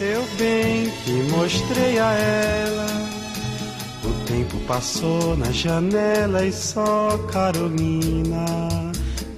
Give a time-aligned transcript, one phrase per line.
[0.00, 2.86] Eu bem que mostrei a ela.
[4.04, 8.46] O tempo passou na janela e só Carolina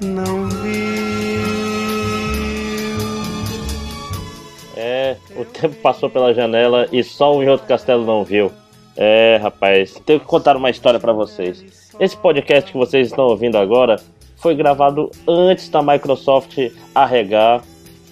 [0.03, 1.41] não viu.
[4.77, 8.53] É, o tempo passou pela janela e só o outro castelo não viu.
[8.99, 11.90] É, rapaz, tenho que contar uma história para vocês.
[11.99, 13.97] Esse podcast que vocês estão ouvindo agora
[14.37, 16.59] foi gravado antes da Microsoft
[16.95, 17.62] arregar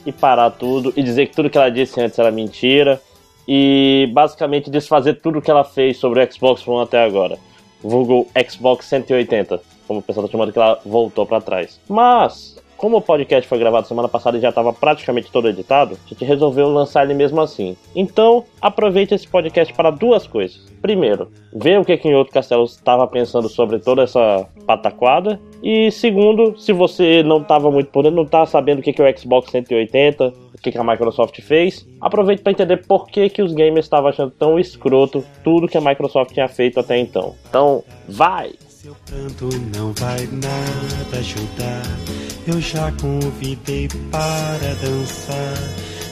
[0.09, 2.99] e parar tudo e dizer que tudo que ela disse antes era mentira
[3.47, 7.39] e basicamente desfazer tudo que ela fez sobre o Xbox One até agora.
[7.83, 11.79] Vulgo Xbox 180, como o pessoal está chamando que ela voltou para trás.
[11.87, 16.09] Mas como o podcast foi gravado semana passada e já estava praticamente todo editado, a
[16.09, 17.77] gente resolveu lançar ele mesmo assim.
[17.95, 20.65] Então, aproveite esse podcast para duas coisas.
[20.81, 25.41] Primeiro, ver o que, que em outro castelo estava pensando sobre toda essa pataquada.
[25.61, 29.03] E segundo, se você não estava muito por dentro, não estava sabendo o que, que
[29.03, 33.29] é o Xbox 180, o que, que a Microsoft fez, aproveite para entender por que,
[33.29, 37.35] que os gamers estavam achando tão escroto tudo que a Microsoft tinha feito até então.
[37.49, 38.53] Então, vai!
[38.69, 42.38] Seu pranto não vai nada ajudar.
[42.49, 45.59] Eu já convidei para dançar.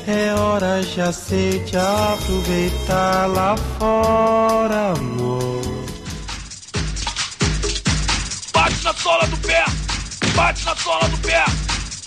[0.06, 5.62] É hora já sei de aproveitar lá fora, amor.
[8.52, 9.64] Bate na sola do pé,
[10.34, 11.42] bate na sola do pé,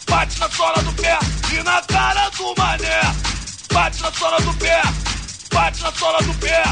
[0.07, 1.17] bate na sola do pé
[1.51, 3.01] e na cara do mané.
[3.73, 4.81] Bate na sola do pé,
[5.51, 6.63] bate na sola do pé,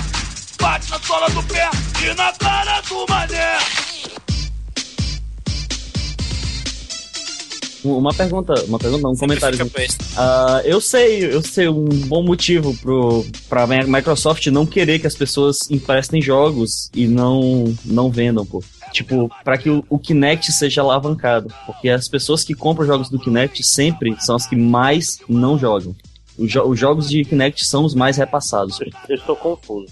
[0.62, 1.70] bate na sola do pé
[2.04, 3.97] e na cara do mané.
[7.84, 9.64] Uma pergunta, uma pergunta, não, um comentário.
[9.66, 15.16] Uh, eu sei, eu sei um bom motivo pro, pra Microsoft não querer que as
[15.16, 18.64] pessoas emprestem jogos e não, não vendam, pô.
[18.92, 21.54] Tipo, para que o, o, Kinect seja alavancado.
[21.66, 25.96] Porque as pessoas que compram jogos do Kinect sempre são as que mais não jogam.
[26.38, 28.80] Os, jo os jogos de Kinect são os mais repassados.
[29.10, 29.88] Eu estou confuso.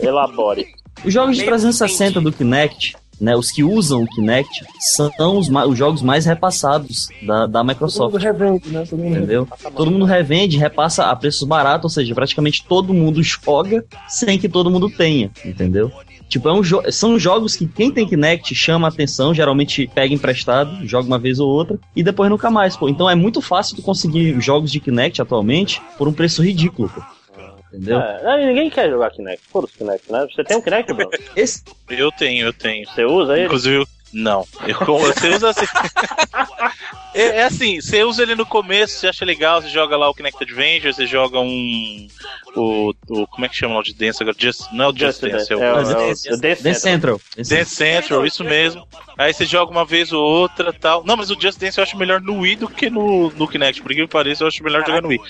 [0.00, 0.66] Elabore.
[1.04, 5.78] Os jogos de 360 do Kinect né, os que usam o Kinect são os, os
[5.78, 8.12] jogos mais repassados da, da Microsoft.
[8.12, 8.84] Todo mundo revende, né?
[8.88, 9.48] Todo mundo entendeu?
[9.76, 14.48] Todo mundo revende, repassa a preços baratos, ou seja, praticamente todo mundo joga sem que
[14.48, 15.92] todo mundo tenha, entendeu?
[16.28, 20.14] Tipo, é um jo são jogos que quem tem Kinect chama a atenção, geralmente pega
[20.14, 22.88] emprestado, joga uma vez ou outra, e depois nunca mais, pô.
[22.88, 27.02] Então é muito fácil de conseguir jogos de Kinect atualmente por um preço ridículo, pô.
[27.72, 28.00] Entendeu?
[28.00, 29.42] É, ninguém quer jogar Kinect.
[29.48, 30.26] Foda-se Kinect, né?
[30.30, 31.10] Você tem um Kinect, Bruno?
[31.36, 31.62] Esse...
[31.88, 32.86] Eu tenho, eu tenho.
[32.88, 33.46] Você usa ele?
[33.46, 34.46] Inclusive, não.
[34.66, 35.66] Eu, você usa assim.
[37.14, 40.14] é, é, assim, você usa ele no começo, você acha legal, você joga lá o
[40.14, 42.08] Kinect Adventure, você joga um.
[42.56, 44.36] O, o como é que chama lá de Dance agora?
[44.38, 47.20] Just, não é o Just, Just Dance, é o, é o, é o Dance Central.
[47.36, 48.86] Dance Central, isso mesmo.
[49.16, 51.04] Aí você joga uma vez ou outra tal.
[51.04, 53.82] Não, mas o Just Dance eu acho melhor no Wii do que no, no Kinect.
[53.82, 55.20] Por que me pareça, eu acho melhor jogar no Wii.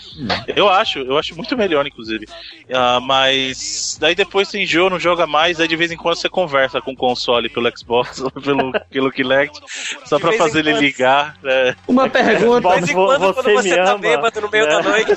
[0.54, 2.24] Eu acho, eu acho muito melhor, inclusive.
[2.24, 6.28] Uh, mas daí depois você enjoa, não joga mais, aí de vez em quando você
[6.28, 9.58] conversa com o console pelo Xbox ou pelo, pelo Kinect,
[10.04, 11.36] só pra fazer ele ligar.
[11.42, 11.74] Né?
[11.86, 12.68] Uma pergunta.
[12.68, 15.14] De vez em quando, você quando você tá bêbado no meio da noite.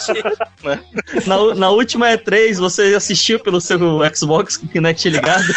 [1.28, 3.80] na, na última E3, você assistiu pelo seu
[4.16, 5.44] Xbox com o Kinect ligado?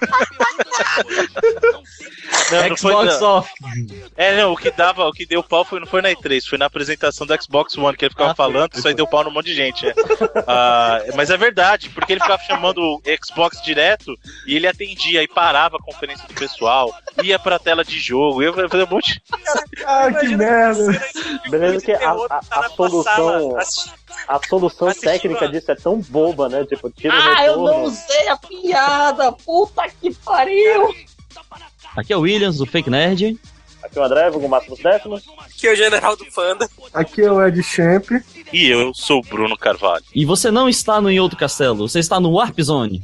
[2.50, 3.50] Não, não Xbox foi, Off.
[4.16, 6.58] É, não, o que dava, o que deu pau foi, não foi na E3, foi
[6.58, 9.30] na apresentação do Xbox One, que ele ficava ah, falando, isso aí deu pau no
[9.30, 9.86] monte de gente.
[9.86, 9.94] É.
[10.46, 15.28] Ah, mas é verdade, porque ele ficava chamando o Xbox direto e ele atendia e
[15.28, 19.22] parava a conferência do pessoal, ia pra tela de jogo, ia fazer um monte.
[19.84, 21.00] Ah, que merda!
[21.48, 23.56] Beleza que a, a, a solução.
[24.28, 26.64] A solução técnica disso é tão boba, né?
[26.64, 29.32] Tipo, tira Ah, eu não usei a piada!
[29.32, 30.94] Puta que pariu!
[31.96, 33.38] Aqui é o Williams, do Fake Nerd.
[33.82, 35.22] Aqui é o André, vou máximo décimos.
[35.38, 36.68] Aqui é o General do Panda.
[36.92, 38.10] Aqui é o Ed Champ.
[38.52, 40.04] E eu sou o Bruno Carvalho.
[40.14, 43.02] E você não está no Em Outro Castelo, você está no Warp Zone.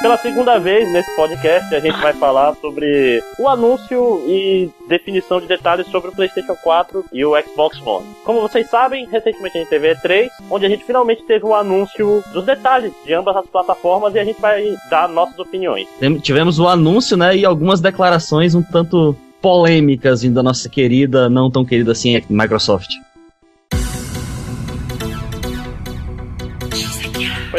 [0.00, 5.48] Pela segunda vez nesse podcast, a gente vai falar sobre o anúncio e definição de
[5.48, 8.06] detalhes sobre o PlayStation 4 e o Xbox One.
[8.24, 12.22] Como vocês sabem, recentemente a gente teve E3, onde a gente finalmente teve o anúncio
[12.32, 15.88] dos detalhes de ambas as plataformas e a gente vai dar nossas opiniões.
[16.22, 21.64] Tivemos o anúncio, né, e algumas declarações um tanto polêmicas da nossa querida, não tão
[21.64, 22.88] querida assim, Microsoft.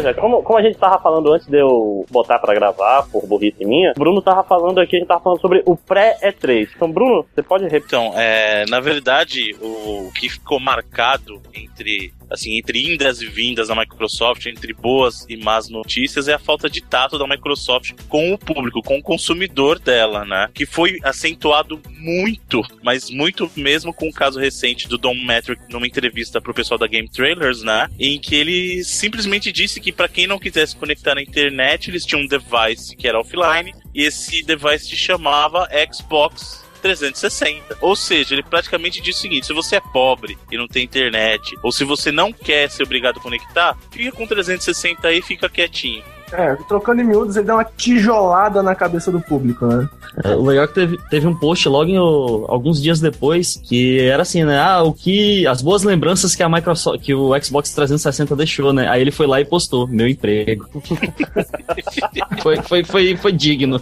[0.01, 3.28] Pois é, como, como a gente tava falando antes de eu botar para gravar, por
[3.28, 6.69] burrice minha, Bruno tava falando aqui, a gente tava falando sobre o pré-E3.
[6.74, 7.86] Então, Bruno, você pode repetir?
[7.88, 13.75] Então, é, na verdade, o que ficou marcado entre assim, entre indas e vindas da
[13.75, 18.37] Microsoft, entre boas e más notícias, é a falta de tato da Microsoft com o
[18.37, 20.49] público, com o consumidor dela, né?
[20.53, 25.87] Que foi acentuado muito, mas muito mesmo com o caso recente do Don Metric numa
[25.87, 27.87] entrevista pro pessoal da Game Trailers, né?
[27.99, 32.21] Em que ele simplesmente disse que para quem não quisesse conectar na internet, eles tinham
[32.21, 37.77] um device que era offline e esse device se chamava Xbox 360.
[37.81, 41.55] Ou seja, ele praticamente diz o seguinte: se você é pobre e não tem internet,
[41.63, 45.49] ou se você não quer ser obrigado a conectar, fica com 360 aí e fica
[45.49, 46.03] quietinho.
[46.31, 49.87] É, trocando em miúdos, ele deu uma tijolada na cabeça do público, né?
[50.23, 53.55] É, o legal é que teve, teve um post logo em, o- alguns dias depois
[53.67, 54.59] que era assim, né?
[54.59, 55.45] Ah, o que.
[55.47, 58.87] As boas lembranças que a Microsoft, que o Xbox 360 deixou, né?
[58.89, 60.67] Aí ele foi lá e postou, meu emprego.
[62.41, 63.79] foi, foi, foi, foi digno.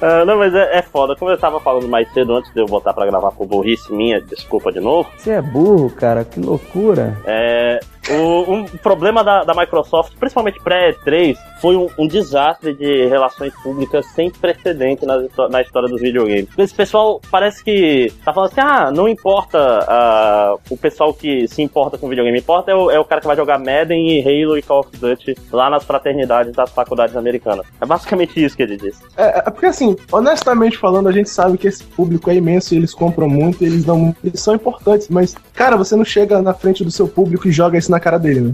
[0.00, 1.14] Ah, não, mas é, é foda.
[1.16, 4.20] Como eu tava falando mais cedo, antes de eu botar pra gravar por burrice minha,
[4.20, 5.08] desculpa de novo.
[5.16, 7.16] Você é burro, cara, que loucura.
[7.24, 7.80] É,
[8.10, 14.06] o, um problema da, da Microsoft, principalmente pré-E3, foi um, um desastre de relações públicas
[14.14, 15.16] sem precedente na,
[15.48, 16.48] na história dos videogames.
[16.56, 19.58] Esse pessoal parece que tá falando assim, ah, não importa
[19.88, 23.26] ah, o pessoal que se importa com videogame, importa é o, é o cara que
[23.26, 27.66] vai jogar Madden e Halo e Call of Duty lá nas fraternidades das faculdades americanas.
[27.80, 29.02] É basicamente isso que ele disse.
[29.16, 32.76] É, é porque assim, honestamente falando, a gente sabe que esse público é imenso e
[32.76, 36.54] eles compram muito e eles dão eles são importantes, mas, cara, você não chega na
[36.54, 38.52] frente do seu público e joga isso na cara dele, né?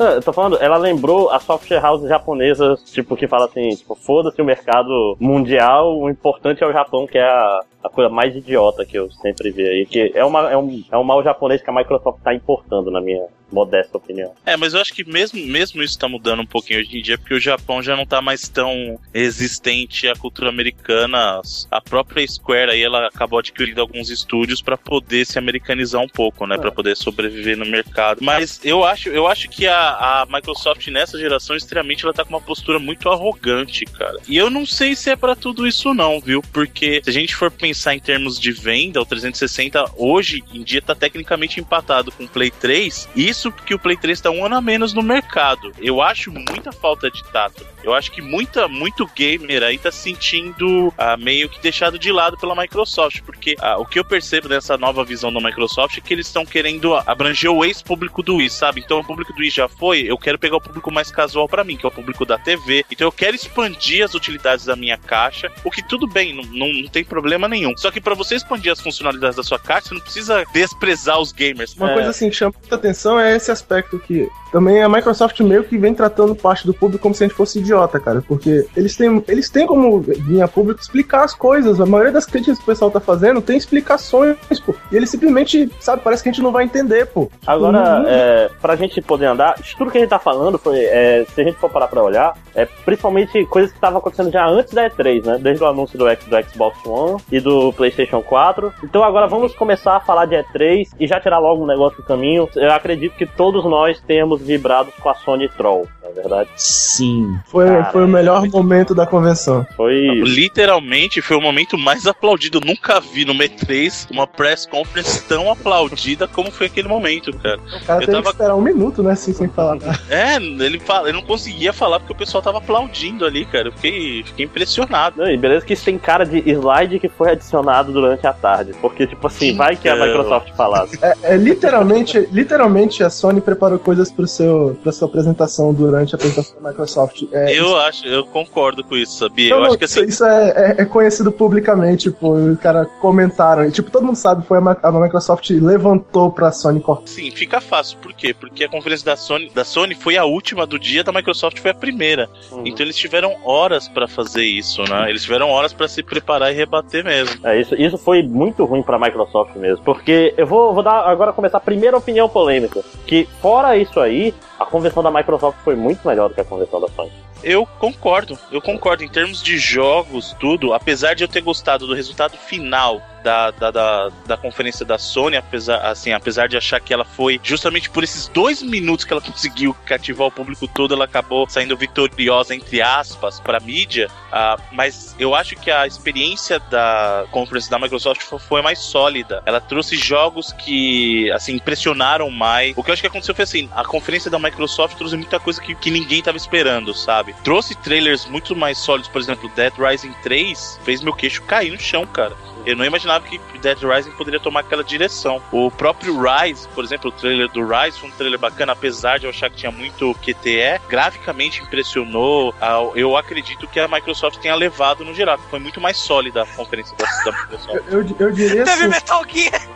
[0.00, 0.16] É.
[0.16, 4.40] Eu tô falando, ela lembrou a software house japonesa, tipo, que fala assim, tipo, foda-se
[4.40, 8.84] o mercado mundial, o importante é o Japão, que é a, a coisa mais idiota
[8.84, 9.86] que eu sempre vi aí.
[9.86, 13.00] Que é, uma, é, um, é um mal japonês que a Microsoft tá importando, na
[13.00, 14.34] minha modesta opinião.
[14.44, 17.18] É, mas eu acho que mesmo, mesmo isso tá mudando um pouquinho hoje em dia,
[17.18, 21.40] porque o Japão já não tá mais tão resistente à cultura americana.
[21.70, 26.46] A própria Square aí, ela acabou adquirindo alguns estúdios pra poder se americanizar um pouco,
[26.46, 26.58] né?
[26.58, 28.18] Pra poder sobreviver no mercado.
[28.22, 32.30] Mas eu acho, eu acho que a, a Microsoft nessa geração, extremamente, ela tá com
[32.30, 34.18] uma postura muito arrogante, cara.
[34.28, 36.42] E eu não sei se é pra tudo isso não, viu?
[36.52, 40.82] Porque se a gente for pensar em termos de venda, o 360 hoje em dia
[40.82, 43.08] tá tecnicamente empatado com o Play 3.
[43.14, 45.72] Isso porque o Play 3 tá um ano a menos no mercado.
[45.78, 47.64] Eu acho muita falta de tato.
[47.84, 52.10] Eu acho que muita, muito gamer aí tá se sentindo ah, meio que deixado de
[52.10, 56.00] lado pela Microsoft, porque ah, o que eu percebo dessa nova visão da Microsoft é
[56.00, 58.80] que eles estão querendo abranger o ex-público do Wii, sabe?
[58.84, 61.62] Então o público do Wii já foi, eu quero pegar o público mais casual pra
[61.64, 62.84] mim, que é o público da TV.
[62.90, 66.72] Então eu quero expandir as utilidades da minha caixa, o que tudo bem, não, não,
[66.72, 67.76] não tem problema nenhum.
[67.76, 71.32] Só que pra você expandir as funcionalidades da sua caixa, você não precisa desprezar os
[71.32, 71.74] gamers.
[71.76, 71.94] Uma É.
[71.94, 75.76] coisa assim que chama muita atenção é esse aspecto que também a Microsoft meio que
[75.76, 78.22] vem tratando parte do público como se a gente fosse idiota, cara.
[78.26, 81.80] Porque eles têm, eles têm como linha pública explicar as coisas.
[81.80, 84.74] A maioria das críticas que o pessoal tá fazendo tem explicações, pô.
[84.90, 87.30] E eles simplesmente, sabe, parece que a gente não vai entender, pô.
[87.46, 88.04] Agora, Uhum.
[88.08, 91.44] é, pra gente poder andar, tudo que a gente tá falando foi, é, se a
[91.44, 95.24] gente for parar pra olhar, é principalmente coisas que estavam acontecendo já antes da E3,
[95.26, 95.38] né?
[95.40, 98.72] Desde o anúncio do, X- do Xbox One e do PlayStation 4.
[98.82, 102.02] Então agora vamos começar a falar de E3 e já tirar logo um negócio do
[102.02, 102.48] caminho.
[102.56, 106.50] Eu acredito que todos nós temos vibrado com a Sony Troll, na verdade.
[106.56, 107.38] Sim.
[107.46, 109.66] Foi, foi o melhor momento da convenção.
[109.76, 109.94] Foi.
[110.24, 112.58] Literalmente foi o momento mais aplaudido.
[112.58, 117.58] Eu nunca vi no E3 uma press conference tão aplaudida como foi aquele momento, cara.
[117.58, 119.98] O cara Eu teve tava- que esperar um minuto, né, assim, sem falar nada.
[120.08, 123.68] É, ele, fala, ele não conseguia falar porque o pessoal tava aplaudindo ali, cara.
[123.68, 125.18] Eu fiquei, fiquei impressionado.
[125.20, 128.72] Não, e beleza que isso tem cara de slide que foi adicionado durante a tarde.
[128.80, 130.06] Porque, tipo assim, vai que a Então.
[130.06, 130.98] Microsoft falasse.
[131.22, 136.60] É, literalmente, literalmente a Sony preparou coisas pro seu, pra sua apresentação durante a apresentação
[136.62, 137.22] da Microsoft.
[137.32, 139.50] É, Eu acho, eu concordo com isso, sabia?
[139.50, 142.32] Não, eu não, acho que assim, isso, isso é, é- é conhecido publicamente, pô.
[142.32, 143.64] Os caras comentaram.
[143.64, 147.06] E, tipo, todo mundo sabe, foi a, a Microsoft levantou pra Sony cortar.
[147.08, 147.98] Sim, fica fácil.
[147.98, 148.34] Por quê?
[148.34, 151.70] Porque a conferência da Sony, da Sony foi a última do dia, da Microsoft foi
[151.70, 152.28] a primeira.
[152.52, 152.62] Uhum.
[152.66, 155.08] Então eles tiveram horas pra fazer isso, né?
[155.08, 157.46] Eles tiveram horas pra se preparar e rebater mesmo.
[157.46, 159.84] É, isso, isso foi muito ruim pra Microsoft mesmo.
[159.84, 162.82] Porque eu vou, vou dar agora começar a primeira opinião polêmica.
[163.06, 166.80] Que fora isso aí, a convenção da Microsoft foi muito melhor do que a convenção
[166.80, 167.12] da Sony.
[167.42, 169.04] Eu concordo, eu concordo.
[169.04, 173.70] Em termos de jogos, tudo, apesar de eu ter gostado do resultado final da, da,
[173.70, 178.04] da, da conferência da Sony, apesar, assim, apesar de achar que ela foi justamente por
[178.04, 182.80] esses dois minutos que ela conseguiu cativar o público todo, ela acabou saindo vitoriosa, entre
[182.82, 184.08] aspas, pra mídia.
[184.32, 189.42] ah, mas eu acho que a experiência da conferência da Microsoft fo- foi mais sólida.
[189.46, 192.72] Ela trouxe jogos que, assim, impressionaram mais.
[192.76, 195.60] O que eu acho que aconteceu foi assim: a conferência da Microsoft trouxe muita coisa
[195.60, 197.34] que, que ninguém tava esperando, sabe?
[197.44, 201.78] Trouxe trailers muito mais sólidos, por exemplo, Dead Rising 3 fez meu queixo cair no
[201.78, 202.36] chão, cara.
[202.66, 205.42] Eu não imaginava imaginava que Dead Rising poderia tomar aquela direção.
[205.50, 209.24] O próprio Rise, por exemplo, o trailer do Rise foi um trailer bacana, apesar de
[209.24, 212.54] eu achar que tinha muito QTE, graficamente impressionou.
[212.60, 216.46] Ah, Eu acredito que a Microsoft tenha levado no geral, foi muito mais sólida a
[216.46, 217.82] conferência da, Microsoft.
[217.88, 218.88] Eu, eu diria Teve assim.
[218.88, 219.68] Metal Gear!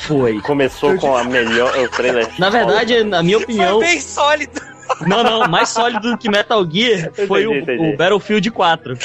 [0.00, 0.40] Foi.
[0.42, 1.76] Começou com a melhor.
[1.78, 2.28] O trailer.
[2.38, 4.60] Na verdade, na minha opinião, Foi bem sólido.
[5.06, 7.94] não, não, mais sólido do que Metal Gear foi o, Entendi, entendi.
[7.94, 8.96] o Battlefield 4.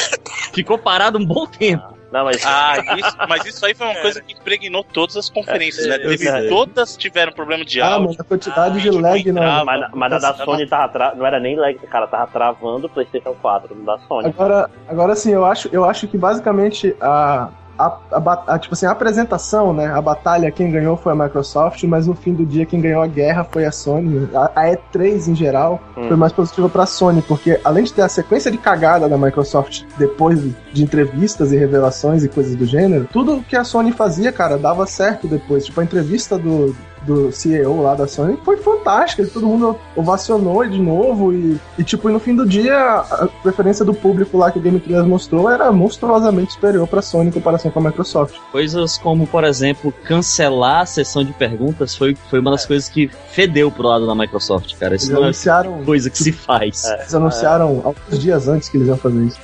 [0.54, 1.93] Ficou parado um bom tempo.
[2.14, 2.46] Não, mas.
[2.46, 5.96] Ah, isso, mas isso aí foi uma coisa que impregnou todas as conferências, né?
[5.96, 6.48] É, Teve, sei.
[6.48, 8.04] todas tiveram problema de Ah, áudio.
[8.10, 9.32] mano, a quantidade de vídeo não lag na.
[9.42, 9.66] entrava.
[9.66, 11.16] Mas, mas na da Sony tava tra...
[11.16, 14.28] não era nem lag, cara, tava travando o PlayStation 4 no da Sony.
[14.28, 18.86] Agora, agora sim, eu acho, eu acho que basicamente a, a, a, a- tipo assim,
[18.86, 19.88] a apresentação, né?
[19.88, 23.08] A batalha, quem ganhou foi a Microsoft, mas no fim do dia quem ganhou a
[23.08, 24.30] guerra foi a Sony.
[24.34, 26.08] A, a E3 em geral Hum.
[26.08, 29.84] foi mais positiva pra Sony, porque além de ter a sequência de cagada da Microsoft
[29.98, 30.40] depois
[30.72, 34.86] de entrevistas e revelações e coisas do gênero, tudo que a Sony fazia, cara, dava
[34.86, 35.66] certo depois.
[35.66, 40.80] Tipo, a entrevista do, do CEO lá da Sony foi fantástica, todo mundo ovacionou de
[40.80, 44.60] novo e, e tipo, e no fim do dia a preferência do público lá que
[44.60, 48.36] o Game 3 mostrou era monstruosamente superior pra Sony em comparação com a Microsoft.
[48.52, 53.10] Coisas como, por exemplo, cancelar a sessão de perguntas foi, foi uma das coisas que
[53.30, 54.96] fedeu pro lado da Microsoft, cara.
[54.96, 56.86] Isso Eles não é anunciaram, coisa que se faz.
[56.86, 57.02] É.
[57.02, 59.40] eles anunciaram alguns dias antes que eles iam fazer isso.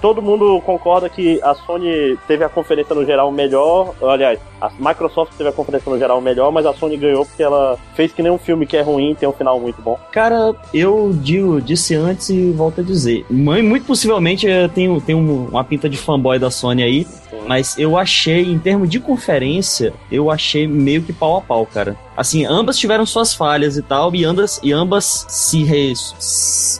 [0.00, 3.94] Todo mundo concorda que a Sony teve a conferência no geral melhor.
[4.02, 7.76] Aliás, a Microsoft teve a conferência no geral melhor, mas a Sony ganhou porque ela
[7.94, 9.98] fez que nem um filme que é ruim tem um final muito bom.
[10.12, 13.24] Cara, eu digo, disse antes e volto a dizer.
[13.28, 17.06] Mãe, muito possivelmente eu tenho, tenho um- uma pinta de fanboy da Sony aí,
[17.48, 21.96] mas eu achei, em termos de conferência, eu achei meio que pau a pau, cara.
[22.16, 25.92] Assim, ambas tiveram suas falhas e tal, e ambas, e ambas se re...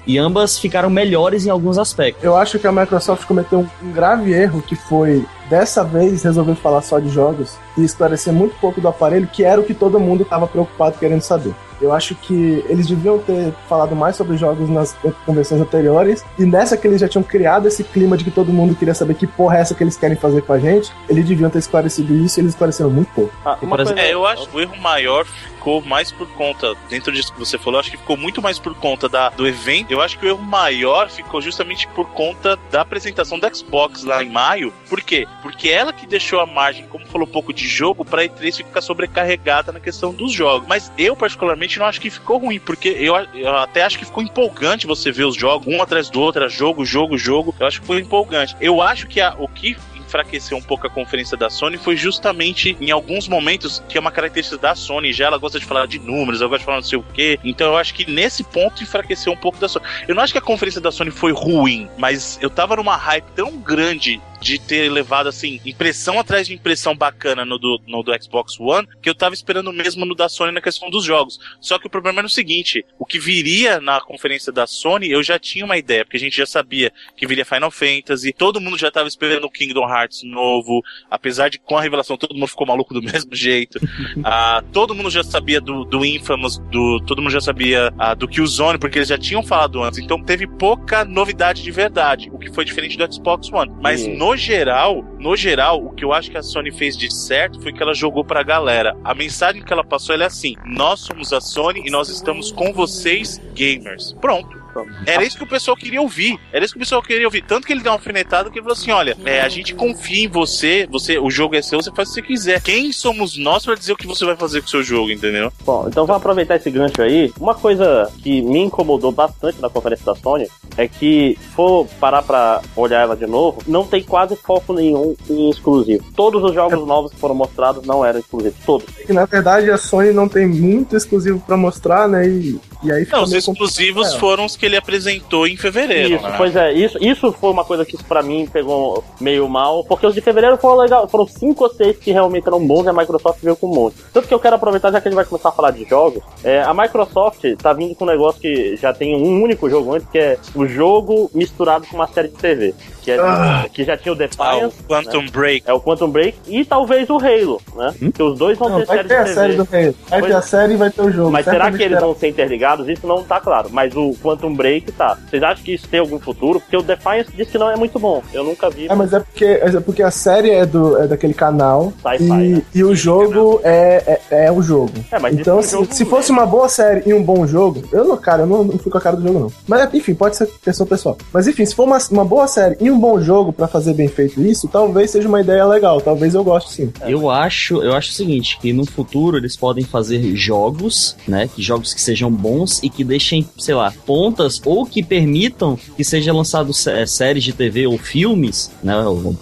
[0.07, 2.23] e ambas ficaram melhores em alguns aspectos.
[2.23, 6.81] Eu acho que a Microsoft cometeu um grave erro que foi dessa vez resolver falar
[6.81, 10.23] só de jogos e esclarecer muito pouco do aparelho, que era o que todo mundo
[10.23, 11.55] estava preocupado querendo saber.
[11.79, 16.75] Eu acho que eles deviam ter falado mais sobre jogos nas conversões anteriores, e nessa
[16.75, 19.59] que eles já tinham criado esse clima de que todo mundo queria saber que porra
[19.59, 22.41] é essa que eles querem fazer com a gente, eles deviam ter esclarecido isso e
[22.41, 23.35] eles esclareceram muito pouco.
[23.45, 23.59] Ah,
[23.99, 25.27] É, eu acho que o erro maior
[25.63, 28.75] ficou mais por conta, dentro disso que você falou, acho que ficou muito mais por
[28.75, 29.93] conta da, do evento.
[29.93, 34.25] Eu acho que o erro maior ficou justamente por conta da apresentação da Xbox lá
[34.25, 34.75] em maio.
[34.89, 35.25] Por quê?
[35.41, 39.71] Porque ela que deixou a margem, como falou pouco de jogo, pra E3 ficar sobrecarregada
[39.71, 40.67] na questão dos jogos.
[40.67, 44.23] Mas eu, particularmente, não acho que ficou ruim, porque eu, eu até acho que ficou
[44.23, 47.55] empolgante você ver os jogos um atrás do outro, jogo, jogo, jogo.
[47.61, 48.57] Eu acho que foi empolgante.
[48.61, 49.77] Eu acho que a- o que
[50.13, 54.13] enfraqueceu um pouco a conferência da Sony foi justamente em alguns momentos que é uma
[54.13, 56.85] característica da Sony, já ela gosta de falar de números, ela gosta de falar não
[56.85, 57.39] sei o quê.
[57.43, 59.87] Então eu acho que nesse ponto enfraqueceu um pouco da Sony.
[60.07, 63.25] Eu não acho que a conferência da Sony foi ruim, mas eu tava numa hype
[63.35, 68.13] tão grande de ter levado assim impressão atrás de impressão bacana no do, no do
[68.21, 71.39] Xbox One, que eu tava esperando mesmo no da Sony na questão dos jogos.
[71.61, 75.23] Só que o problema era o seguinte, o que viria na conferência da Sony, eu
[75.23, 78.77] já tinha uma ideia, porque a gente já sabia que viria Final Fantasy, todo mundo
[78.77, 82.67] já tava esperando o Kingdom Hearts novo, apesar de com a revelação todo mundo ficou
[82.67, 83.79] maluco do mesmo jeito.
[84.25, 88.27] Ah, todo mundo já sabia do, do Infamous, do, todo mundo já sabia ah, do
[88.27, 90.01] Killzone, porque eles já tinham falado antes.
[90.01, 93.73] Então teve pouca novidade de verdade, o que foi diferente do Xbox One.
[93.81, 94.17] Mas Sim.
[94.17, 97.73] no geral, no geral, o que eu acho que a Sony fez de certo foi
[97.73, 98.97] que ela jogou pra galera.
[99.05, 102.73] A mensagem que ela passou é assim: nós somos a Sony e nós estamos com
[102.73, 104.13] vocês, gamers.
[104.21, 104.62] Pronto.
[105.07, 106.39] Era isso que o pessoal queria ouvir.
[106.53, 107.43] Era isso que o pessoal queria ouvir.
[107.43, 110.25] Tanto que ele deu uma alfinetada que ele falou assim: olha, é, a gente confia
[110.25, 112.61] em você, você, o jogo é seu, você faz o que você quiser.
[112.63, 115.53] Quem somos nós pra dizer o que você vai fazer com o seu jogo, entendeu?
[115.65, 117.33] Bom, então vamos aproveitar esse gancho aí.
[117.39, 122.23] Uma coisa que me incomodou bastante na conferência da Sony é que, se for parar
[122.23, 126.05] pra olhar ela de novo, não tem quase foco nenhum em exclusivo.
[126.15, 128.59] Todos os jogos novos que foram mostrados não eram exclusivos.
[128.65, 128.87] Todos.
[129.07, 132.27] Que na verdade a Sony não tem muito exclusivo pra mostrar, né?
[132.27, 134.21] E, e aí Não, os exclusivos complicado.
[134.21, 136.15] foram os que ele apresentou em fevereiro.
[136.17, 136.35] Isso, né?
[136.37, 140.15] pois é, isso, isso foi uma coisa que pra mim pegou meio mal, porque os
[140.15, 143.41] de fevereiro foram legal, foram cinco ou seis que realmente eram bons e a Microsoft
[143.43, 143.97] veio com um monte.
[144.13, 146.23] Tanto que eu quero aproveitar, já que a gente vai começar a falar de jogos,
[146.45, 150.09] é, a Microsoft tá vindo com um negócio que já tem um único jogo antes,
[150.11, 152.75] que é o jogo misturado com uma série de TV.
[153.03, 153.67] Que, é, Ah.
[153.73, 155.65] que já tinha o Ah, o Defiance, Quantum Break.
[155.67, 157.93] é o Quantum Break e talvez o Halo, né?
[158.15, 159.35] Que os dois vão Não, ter vai série ter de a TV.
[159.35, 159.95] série do Halo.
[160.09, 161.31] Vai Pois- ter a série e vai ter o jogo.
[161.33, 162.01] Mas será que eles terá.
[162.01, 162.72] vão ser interligados?
[162.89, 163.69] Isso não tá claro.
[163.71, 165.19] Mas o Quantum Break tá.
[165.29, 166.61] Vocês acham que isso tem algum futuro?
[166.61, 168.23] Porque o Defiance disse que não é muito bom.
[168.33, 168.87] Eu nunca vi.
[168.91, 172.63] É, mas é porque, é porque a série é, do, é daquele canal e, né?
[172.75, 174.93] e o jogo é, é, é o jogo.
[175.11, 178.05] É, mas então, se, jogo- se fosse uma boa série e um bom jogo, eu
[178.05, 179.53] não, cara, eu não, não fui com a cara do jogo, não.
[179.67, 181.17] Mas enfim, pode ser pessoa pessoal.
[181.33, 184.09] Mas enfim, se for uma, uma boa série e um bom jogo pra fazer bem
[184.09, 186.01] feito isso, talvez seja uma ideia legal.
[186.01, 186.93] Talvez eu goste sim.
[187.07, 191.63] Eu acho, eu acho o seguinte, que no futuro eles podem fazer jogos, né, que
[191.63, 196.33] jogos que sejam bons e que deixem, sei lá, pontas ou que permitam que seja
[196.33, 198.95] lançado sé- séries de TV ou filmes, né,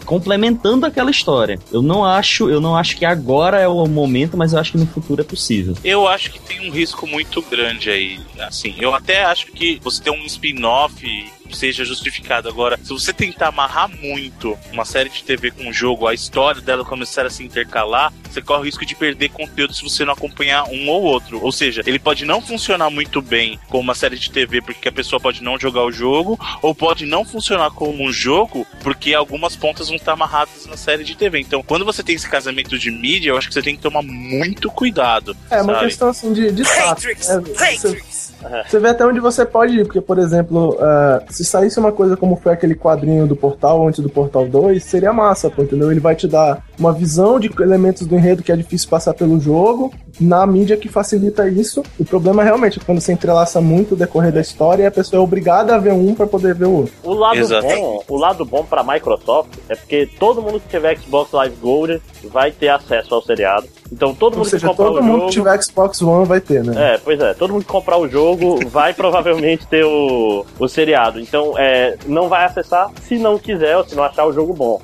[0.04, 1.58] complementando aquela história.
[1.72, 4.78] Eu não acho, eu não acho que agora é o momento, mas eu acho que
[4.78, 5.74] no futuro é possível.
[5.84, 8.18] Eu acho que tem um risco muito grande aí.
[8.40, 12.49] Assim, eu até acho que você ter um spin-off seja justificado.
[12.49, 16.61] Agora, se você tentar amarrar muito uma série de TV com um jogo, a história
[16.61, 20.12] dela começar a se intercalar, você corre o risco de perder conteúdo se você não
[20.12, 21.42] acompanhar um ou outro.
[21.42, 24.92] Ou seja, ele pode não funcionar muito bem como uma série de TV porque a
[24.92, 29.57] pessoa pode não jogar o jogo, ou pode não funcionar como um jogo porque algumas
[29.57, 31.40] pontas vão estar amarradas na série de TV.
[31.40, 34.02] Então, quando você tem esse casamento de mídia, eu acho que você tem que tomar
[34.02, 35.37] muito cuidado.
[35.50, 35.87] É uma sabe?
[35.87, 36.88] questão assim de, de tato.
[36.88, 37.28] Matrix!
[37.28, 38.29] É, você,
[38.66, 42.16] Você vê até onde você pode ir, porque, por exemplo, ah, se saísse uma coisa
[42.16, 45.90] como foi aquele quadrinho do Portal antes do Portal 2, seria massa, pô, entendeu?
[45.90, 49.38] Ele vai te dar uma visão de elementos do enredo que é difícil passar pelo
[49.38, 51.82] jogo, na mídia que facilita isso.
[51.99, 55.20] O problema realmente é quando você entrelaça muito o decorrer da história e a pessoa
[55.20, 56.92] é obrigada a ver um pra poder ver o outro.
[57.02, 57.66] O lado Exato.
[57.66, 62.02] bom, o lado bom para Microsoft é porque todo mundo que tiver Xbox Live Gold
[62.25, 63.66] vai ter acesso ao seriado.
[63.92, 66.26] Então todo Ou mundo seja, que comprar todo o mundo jogo, que tiver Xbox One
[66.26, 66.94] vai ter, né?
[66.94, 71.20] É, pois é, todo mundo que comprar o jogo vai provavelmente ter o, o seriado.
[71.20, 74.80] Então, é, não vai acessar se não quiser ou se não achar o jogo bom.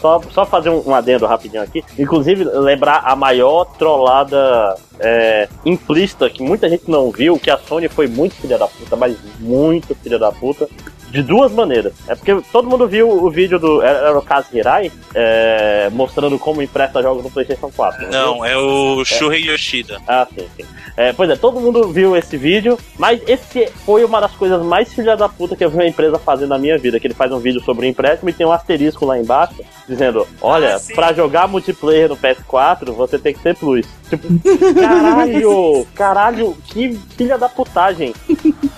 [0.00, 1.82] Só, só fazer um, um adendo rapidinho aqui.
[1.98, 7.88] Inclusive, lembrar a maior trollada é, implícita que muita gente não viu, que a Sony
[7.88, 10.68] foi muito filha da puta, mas muito filha da puta.
[11.10, 11.92] De duas maneiras.
[12.06, 13.80] É porque todo mundo viu o vídeo do.
[13.82, 18.00] Era, o Kazu Hirai é, mostrando como empresta jogos no PlayStation 4.
[18.00, 18.10] viu?
[18.10, 19.98] Não, é o Shuhei Yoshida.
[20.06, 20.64] Ah, sim, sim.
[20.96, 24.92] É, pois é, todo mundo viu esse vídeo, mas esse foi uma das coisas mais
[24.92, 27.30] filha da puta que eu vi uma empresa fazer na minha vida, que ele faz
[27.32, 29.54] um vídeo sobre o empréstimo e tem um asterisco lá embaixo,
[29.88, 30.94] dizendo, olha, Ah, sim.
[30.94, 33.86] pra jogar multiplayer no PS4, você tem que ter plus.
[34.08, 34.28] Tipo,
[34.74, 38.14] caralho, caralho, que filha da putagem.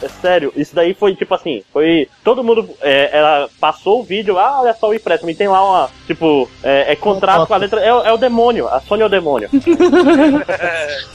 [0.02, 2.08] É sério, isso daí foi tipo assim, foi.
[2.24, 2.68] Todo mundo.
[2.80, 5.90] é, ela passou o vídeo, ah, olha só o empréstimo, e tem lá uma.
[6.06, 7.80] Tipo, é, é contrato com a letra.
[7.80, 9.48] É, o- é o demônio, a Sony é o demônio.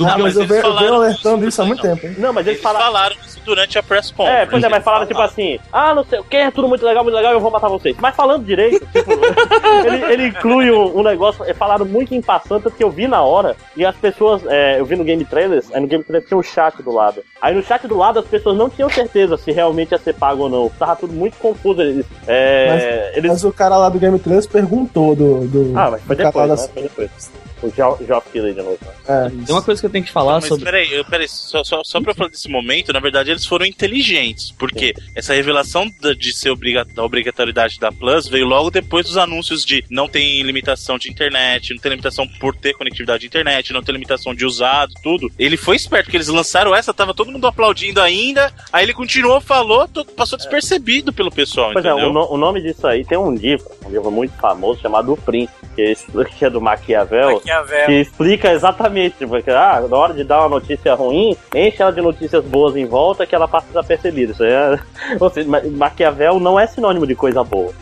[0.06, 2.16] Ah, mas eu eu venho falaram alertando isso há muito também, tempo, hein?
[2.20, 2.86] Não, mas eles Eles falaram.
[2.86, 4.42] falaram isso durante a press conference.
[4.42, 6.86] É, pois é, mas falaram tipo assim, ah, não sei o que, é tudo muito
[6.86, 7.96] legal, muito legal, eu vou matar vocês.
[8.00, 9.12] Mas falando direito, tipo,
[9.86, 13.22] ele, ele inclui um, um negócio, é, falaram muito em passando, que eu vi na
[13.24, 16.38] hora, e as pessoas, é, eu vi no Game Trailers, aí no Game Trailers tinha
[16.38, 17.24] um chat do lado.
[17.42, 20.44] Aí no chat do lado as pessoas não tinham certeza se realmente ia ser pago
[20.44, 20.70] ou não.
[20.70, 21.82] Tava tudo muito confuso.
[21.82, 23.32] Eles, é, eles...
[23.32, 25.48] Mas o cara lá do Game Trailers perguntou do.
[25.48, 26.56] do Ah, mas foi depois, né?
[26.56, 27.32] da- Foi depois.
[27.64, 28.78] O Keighley de novo.
[29.08, 30.66] É, Tem uma coisa que eu tenho que falar Mas sobre.
[30.66, 33.66] peraí, eu- peraí, só, só, só pra eu falar desse momento, na verdade eles foram
[33.66, 35.88] inteligentes, porque essa revelação
[36.20, 40.42] de ser obriga, da obrigatoriedade da Plus veio logo depois dos anúncios de não tem
[40.44, 44.46] limitação de internet, não tem limitação por ter conectividade de internet, não tem limitação de
[44.46, 45.32] usado, tudo.
[45.40, 49.42] Ele foi esperto, porque eles lançaram essa, tava todo mundo aplaudindo ainda, aí ele continuou,
[49.42, 52.10] falou, passou despercebido pelo pessoal, Pois é, entendeu?
[52.10, 55.18] o, no- o nome disso aí tem um livro, um livro muito famoso chamado O
[55.18, 56.06] Príncipe, que é, esse-
[56.38, 57.34] que é do Maquiavel.
[57.36, 57.86] Maquiavel.
[57.88, 61.92] que explica exatamente, tipo, que, ah, na hora de dar uma notícia ruim, enche ela
[61.92, 64.32] de notícias boas em volta que ela passa desapercebida.
[64.34, 64.80] Isso aí é...
[65.20, 67.74] Ou seja, Ma- Maquiavel não é sinônimo de coisa boa.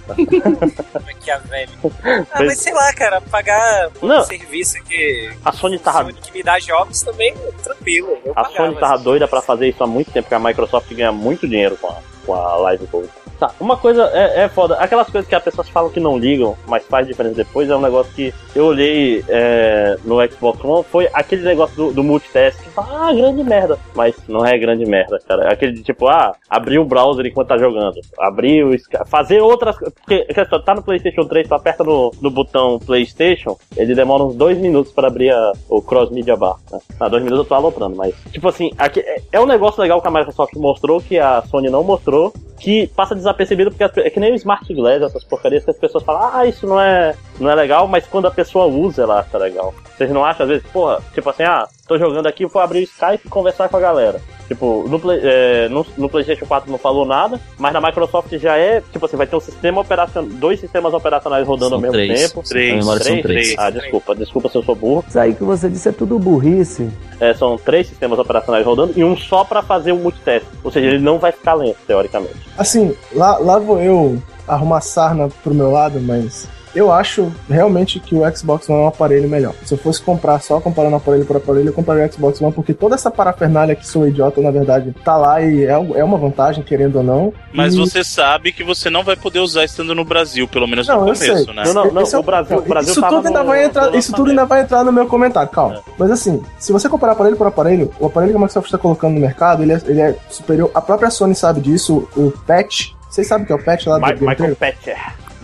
[1.05, 1.67] Maquiavel.
[2.33, 4.21] Ah, mas sei lá, cara, pagar por Não.
[4.21, 8.17] um serviço que, A Sony tava, que me dá jogos também, tranquilo.
[8.35, 11.47] A Sony tava doida pra fazer isso há muito tempo, porque a Microsoft ganha muito
[11.47, 13.09] dinheiro com a, com a Live Gold.
[13.39, 14.75] Tá, uma coisa é, é foda.
[14.75, 17.81] Aquelas coisas que as pessoas falam que não ligam, mas faz diferença depois, é um
[17.81, 22.59] negócio que eu olhei é, no Xbox One, foi aquele negócio do, do multitask.
[22.77, 23.77] Ah, grande merda.
[23.95, 25.45] Mas não é grande merda, cara.
[25.45, 27.99] É aquele de tipo, ah, abrir o browser enquanto tá jogando.
[28.19, 28.71] Abrir o.
[29.07, 29.75] Fazer outras.
[29.77, 30.25] Porque
[30.65, 34.91] tá no PlayStation 3, tu aperta no, no botão PlayStation, ele demora uns dois minutos
[34.93, 36.57] pra abrir a- o Cross Media Bar.
[36.71, 36.79] Né?
[36.99, 38.13] Ah, dois minutos eu tô aloprando, mas.
[38.31, 41.69] Tipo assim, aqui, é, é um negócio legal que a Microsoft mostrou, que a Sony
[41.69, 42.12] não mostrou,
[42.59, 46.03] que passa desapercebido porque é que nem o Smart Glass, essas porcarias que as pessoas
[46.03, 49.37] falam, ah, isso não é, não é legal, mas quando a pessoa usa, ela acha
[49.37, 49.73] legal.
[49.97, 52.83] Vocês não acham, às vezes, porra, tipo assim, ah, tô jogando aqui, vou abrir o
[52.83, 54.21] Skype e conversar com a galera.
[54.53, 58.55] Tipo, no, Play- é, no, no PlayStation 4 não falou nada, mas na Microsoft já
[58.55, 61.93] é, tipo assim, vai ter um sistema operacional, dois sistemas operacionais rodando São ao mesmo
[61.93, 62.29] três.
[62.31, 62.47] tempo.
[62.47, 62.75] Três.
[62.75, 63.55] Memória são três.
[63.57, 65.03] Ah, desculpa, desculpa se eu sou burro.
[65.07, 66.87] Isso aí que você disse é tudo burrice.
[67.19, 70.45] É, são três sistemas operacionais rodando e um só pra fazer o multitest.
[70.63, 72.35] Ou seja, ele não vai ficar lento, teoricamente.
[72.57, 78.15] Assim, lá, lá vou eu arrumar sarna pro meu lado, mas eu acho realmente que
[78.15, 79.53] o Xbox One é um aparelho melhor.
[79.63, 82.73] Se eu fosse comprar só comparando aparelho por aparelho, eu compraria o Xbox One, porque
[82.73, 86.63] toda essa parafernália que sou idiota, na verdade, tá lá e é, é uma vantagem,
[86.63, 87.33] querendo ou não.
[87.53, 90.87] Mas E- você sabe que você não vai poder usar estando no Brasil, pelo menos
[90.87, 91.53] Não, no começo, sei.
[91.53, 91.63] né?
[91.65, 93.63] Não, não, não, Esse é o Brasil, o Brasil isso tava tudo ainda no- vai
[93.65, 95.81] entrar, no isso tudo ainda vai entrar no meu comentário, calma.
[95.97, 99.13] Mas assim, se você comparar aparelho por aparelho, o aparelho que a Microsoft está colocando
[99.13, 100.71] no mercado, ele é, ele é superior.
[100.73, 102.91] A própria Sony sabe disso, o patch.
[103.09, 104.57] Vocês sabem o que é o patch lá do do Michael inteiro?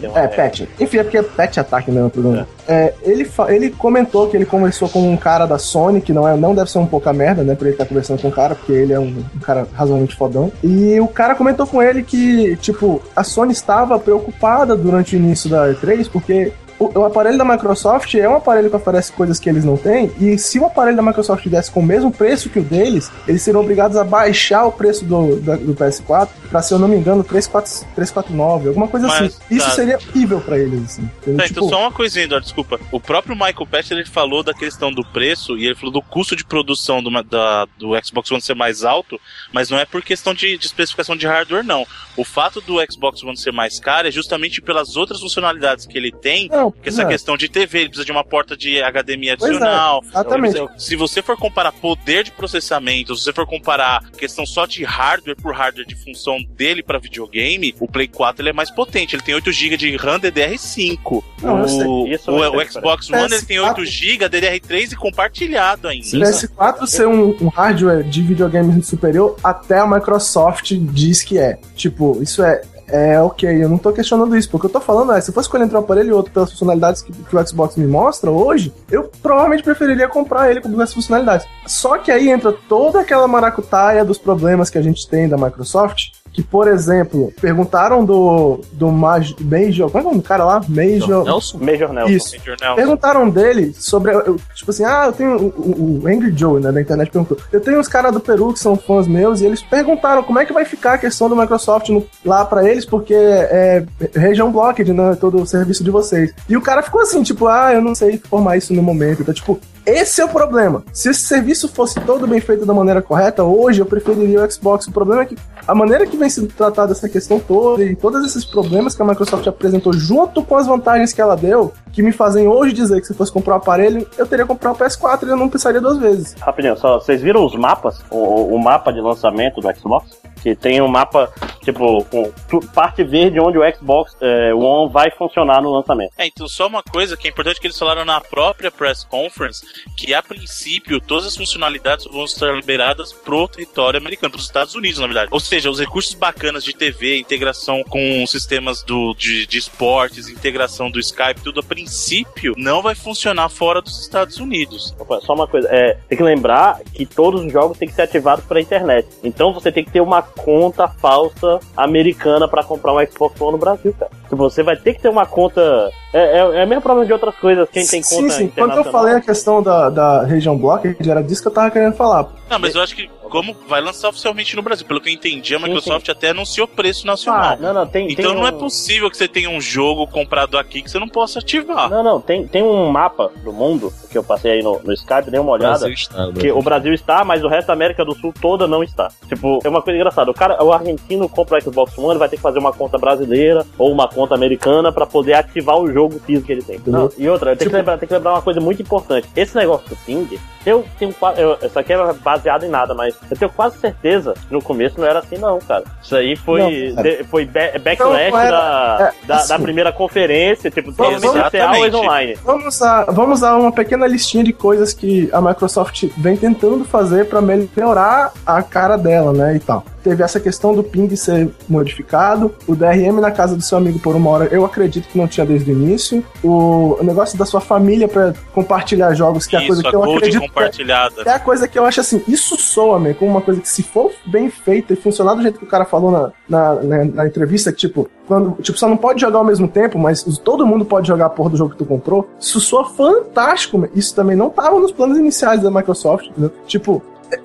[0.04, 0.62] É, patch.
[0.80, 2.48] Enfim, é porque é patch ataque, né, no programa.
[2.68, 6.36] É, ele, ele comentou que ele conversou com um cara da Sony, que não, é,
[6.36, 8.72] não deve ser um pouca merda, né, pra ele estar conversando com o cara, porque
[8.72, 10.52] ele é um, um cara razoavelmente fodão.
[10.64, 15.50] E o cara comentou com ele que, tipo, a Sony estava preocupada durante o início
[15.50, 19.50] da E3, porque o, o aparelho da Microsoft é um aparelho que oferece coisas que
[19.50, 22.60] eles não têm, e se o aparelho da Microsoft tivesse com o mesmo preço que
[22.60, 26.74] o deles, eles seriam obrigados a baixar o preço do, da- do PS4 pra, se
[26.74, 29.56] eu não me engano, 34, 349, alguma coisa Mas, assim.
[29.56, 29.72] Isso tá.
[29.76, 31.02] seria horrível pra eles, assim.
[31.38, 32.80] Tá, Tipo, então só uma coisinha, Eduardo, desculpa.
[32.92, 36.36] O próprio Michael Patcher, ele falou da questão do preço e ele falou do custo
[36.36, 39.20] de produção do, da, do Xbox One ser mais alto,
[39.54, 41.86] mas não é por questão de, de especificação de hardware, não.
[42.18, 46.12] O fato do Xbox One ser mais caro é justamente pelas outras funcionalidades que ele
[46.12, 47.06] tem, Não, que essa é.
[47.06, 50.02] questão de TV, ele precisa de uma porta de HDMI é, adicional.
[50.04, 50.56] exatamente.
[50.56, 54.84] Então, Se você for comparar poder de processamento, se você for comparar questão só de
[54.84, 59.16] hardware por hardware de função dele para videogame, o Play 4 ele é mais potente.
[59.16, 61.24] Ele tem 8 GB de RAM DDR5.
[61.42, 61.86] Não, eu sei.
[61.86, 66.06] o, Isso o, o Xbox One ele tem PS4 8 GB DDR3 e compartilhado ainda.
[66.06, 66.20] Sim.
[66.20, 71.58] PS4 ser um, um hardware de videogame superior, até a Microsoft diz que é.
[71.76, 72.62] Tipo, isso é.
[72.92, 75.48] É ok, eu não tô questionando isso, porque eu tô falando é, se eu fosse
[75.48, 78.74] escolher entre um aparelho e outro pelas funcionalidades que, que o Xbox me mostra hoje,
[78.90, 81.48] eu provavelmente preferiria comprar ele com essas funcionalidades.
[81.68, 86.12] Só que aí entra toda aquela maracutaia dos problemas que a gente tem da Microsoft,
[86.34, 90.62] que, por exemplo, perguntaram do, do Maj, Major, como é o nome do cara lá?
[90.68, 91.24] Major...
[91.24, 91.58] Nelson?
[91.60, 92.12] Major Nelson.
[92.14, 92.38] Isso.
[92.38, 92.76] Major Nelson.
[92.76, 94.12] Perguntaram dele sobre.
[94.14, 95.36] eu- Tipo assim, ah, eu tenho.
[95.38, 97.38] O, o- o Angry Joe, né, da internet perguntou.
[97.52, 100.46] Eu tenho uns caras do Peru que são fãs meus e eles perguntaram como é
[100.46, 103.84] que vai ficar a questão do Microsoft no- lá pra eles, porque é
[104.16, 105.16] região blocked, né?
[105.20, 106.34] Todo o serviço de vocês.
[106.48, 109.22] E o cara ficou assim, tipo, ah, eu não sei formar isso no momento.
[109.22, 109.60] Então, tipo,
[109.90, 110.84] esse é o problema.
[110.94, 114.88] Se esse serviço fosse todo bem feito da maneira correta, hoje eu preferiria o Xbox.
[114.88, 115.36] O problema é que
[115.68, 119.06] a maneira que vem sendo tratada essa questão toda e todos esses problemas que a
[119.06, 123.08] Microsoft apresentou junto com as vantagens que ela deu, que me fazem hoje dizer que
[123.08, 125.82] se fosse comprar o aparelho, eu teria que comprar o PS4 e eu não pensaria
[125.82, 126.36] duas vezes.
[126.40, 128.00] Rapidinho, só, vocês viram os mapas?
[128.10, 130.19] O, o mapa de lançamento do Xbox?
[130.42, 131.32] Que tem um mapa,
[131.64, 132.32] tipo, com
[132.74, 136.12] parte verde onde o Xbox é, One vai funcionar no lançamento.
[136.18, 139.64] É, então só uma coisa que é importante que eles falaram na própria press conference,
[139.98, 145.00] que a princípio todas as funcionalidades vão estar liberadas pro território americano, pros Estados Unidos,
[145.00, 145.30] na verdade.
[145.32, 150.90] Ou seja, os recursos bacanas de TV, integração com sistemas do, de, de esportes, integração
[150.90, 154.96] do Skype, tudo a princípio não vai funcionar fora dos Estados Unidos.
[155.00, 158.04] Opa, Só uma coisa, é, tem que lembrar que todos os jogos têm que ser
[158.04, 159.08] ativados pela internet.
[159.24, 163.58] Então você tem que ter uma conta falsa americana pra comprar um Xbox One no
[163.58, 164.12] Brasil, cara.
[164.30, 165.92] Se você vai ter que ter uma conta.
[166.14, 168.48] É, é, é o mesmo problema de outras coisas, quem tem sim, conta sim.
[168.48, 171.96] Quando eu falei a questão da, da região blocked, era disso que eu tava querendo
[171.96, 172.30] falar.
[172.50, 175.56] Não, mas eu acho que como vai lançar oficialmente no Brasil, pelo que eu entendi,
[175.56, 177.52] a Microsoft até anunciou preço nacional.
[177.54, 180.08] Ah, não, não, tem, Então tem não é um- possível que você tenha um jogo
[180.08, 181.90] comprado aqui que você não possa ativar.
[181.90, 185.30] Não, não, tem, tem um mapa do mundo que eu passei aí no, no Skype,
[185.30, 185.80] dei uma olhada.
[185.80, 188.34] Brasil está, o Que Brasil o Brasil está, mas o resto da América do Sul
[188.42, 189.10] toda não está.
[189.28, 190.32] Tipo, é uma coisa engraçada.
[190.32, 192.98] O cara, o argentino compra o Xbox One, ele vai ter que fazer uma conta
[192.98, 196.80] brasileira ou uma conta americana pra poder ativar o jogo físico que ele tem.
[196.88, 199.28] Não, e outra, eu tenho, Tipo- que lembrar, tenho que lembrar uma coisa muito importante.
[199.36, 200.28] Esse negócio do ping,
[200.66, 204.54] eu tenho eu- Isso aqui é baseado em nada, mas eu tenho quase certeza que
[204.54, 205.84] no começo não era assim, não, cara.
[206.02, 208.52] Isso aí foi, Não, de- foi ba- backlash Não, era-
[208.98, 209.48] da, é, da, assim.
[209.50, 211.96] da primeira conferência, tipo, Vamos- exatamente.
[211.96, 212.38] online.
[212.44, 217.26] Vamos a, vamos a uma pequena listinha de coisas que a Microsoft vem tentando fazer
[217.26, 219.84] para melhorar a cara dela, né, e tal.
[220.04, 224.16] Teve essa questão do ping ser modificado, o DRM na casa do seu amigo por
[224.16, 226.24] uma hora, eu acredito que não tinha desde o início.
[226.44, 229.96] O, negócio da sua família para compartilhar jogos, que é a coisa Isso, a que
[229.96, 231.22] eu acredito que é, compartilhada.
[231.26, 233.84] é a coisa que eu acho assim, isso soa, man, como uma coisa que se
[233.84, 237.28] for bem feita e funcionar do jeito que o cara falou na, na, na, na
[237.28, 240.86] entrevista, que tipo, quando, tipo, só não pode jogar ao mesmo tempo, mas todo mundo
[240.86, 244.50] pode jogar a porra do jogo que tu comprou, isso soa fantástico, isso também não
[244.50, 246.52] tava nos planos iniciais da Microsoft, entendeu?
[246.68, 247.02] Tipo,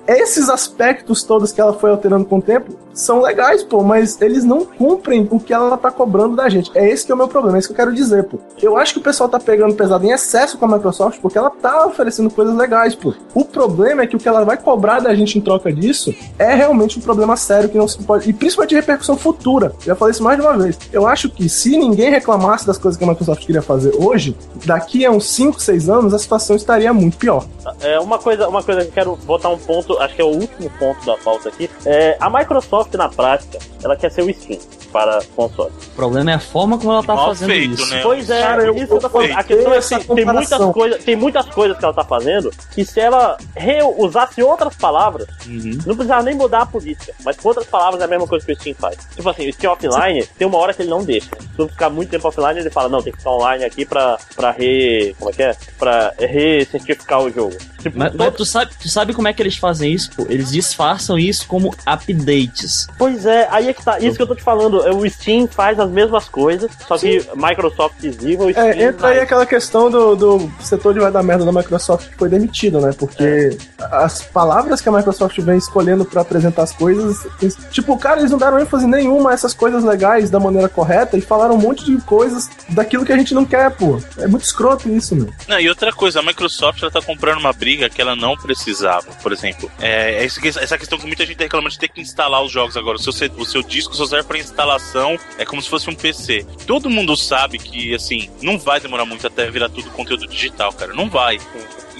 [0.07, 4.43] esses aspectos todos que ela foi alterando com o tempo são legais, pô, mas eles
[4.43, 6.71] não cumprem o que ela tá cobrando da gente.
[6.73, 8.39] É esse que é o meu problema, é isso que eu quero dizer, pô.
[8.61, 11.49] Eu acho que o pessoal tá pegando pesado em excesso com a Microsoft porque ela
[11.49, 13.13] tá oferecendo coisas legais, pô.
[13.33, 16.55] O problema é que o que ela vai cobrar da gente em troca disso é
[16.55, 18.29] realmente um problema sério que não se pode.
[18.29, 19.73] E principalmente de repercussão futura.
[19.81, 20.79] Já falei isso mais de uma vez.
[20.91, 25.05] Eu acho que se ninguém reclamasse das coisas que a Microsoft queria fazer hoje, daqui
[25.05, 27.45] a uns 5, 6 anos a situação estaria muito pior.
[27.81, 30.29] É uma coisa, uma coisa que eu quero botar um ponto, acho que é o
[30.29, 31.69] último ponto da pauta aqui.
[31.85, 34.59] É, a Microsoft, na prática, ela quer ser o Steam
[34.91, 35.71] para console.
[35.87, 37.93] O problema é a forma como ela tá Mal fazendo feito, isso.
[37.93, 37.99] né?
[38.01, 39.31] Pois é, Cara, eu- isso que eu tô eu falando.
[39.37, 42.85] A questão é assim, tem muitas, coisas, tem muitas coisas que ela tá fazendo que
[42.85, 45.77] se ela reusasse outras palavras, Uhum.
[45.85, 47.13] não precisava nem mudar a política.
[47.25, 48.97] Mas com outras palavras é a mesma coisa que o Steam faz.
[49.15, 51.27] Tipo assim, o Steam offline tem uma hora que ele não deixa.
[51.41, 54.17] Se tu ficar muito tempo offline, ele fala, não, tem que ficar online aqui pra,
[54.33, 55.13] pra re.
[55.19, 55.55] Como é que é?
[55.77, 57.55] Pra re-certificar o jogo.
[57.81, 60.27] Tipo, Mas, todo- mas tu, sabe, tu sabe como é que eles fazem isso, pô?
[60.29, 62.87] Eles disfarçam isso como updates.
[62.97, 63.99] Pois é, aí é que tá.
[63.99, 64.77] Isso que eu tô te falando.
[64.95, 68.49] O Steam faz as mesmas coisas, só que Microsoft Steam.
[68.55, 72.15] É, entra aí aquela questão do, do setor de vai dar merda da Microsoft que
[72.15, 72.91] foi demitido, né?
[72.97, 73.57] Porque
[73.91, 77.25] as palavras que a Microsoft vem escolhendo pra apresentar as coisas.
[77.41, 81.17] eles- tipo, cara, eles não deram ênfase nenhuma a essas coisas legais da maneira correta
[81.17, 83.99] e falaram um monte de coisas daquilo que a gente não quer, pô.
[84.17, 85.29] É muito escroto isso, meu.
[85.47, 89.07] Não, e outra coisa, a Microsoft ela tá comprando uma briga que ela não precisava.
[89.23, 92.01] Por exemplo, é, é isso que- essa questão que muita gente reclama de ter que
[92.01, 92.97] instalar os jogos agora.
[92.97, 96.45] O seu, o seu disco só serve pra instalação, é como se fosse um PC.
[96.67, 100.93] Todo mundo sabe que, assim, não vai demorar muito até virar tudo conteúdo digital, cara.
[100.93, 101.39] Não vai.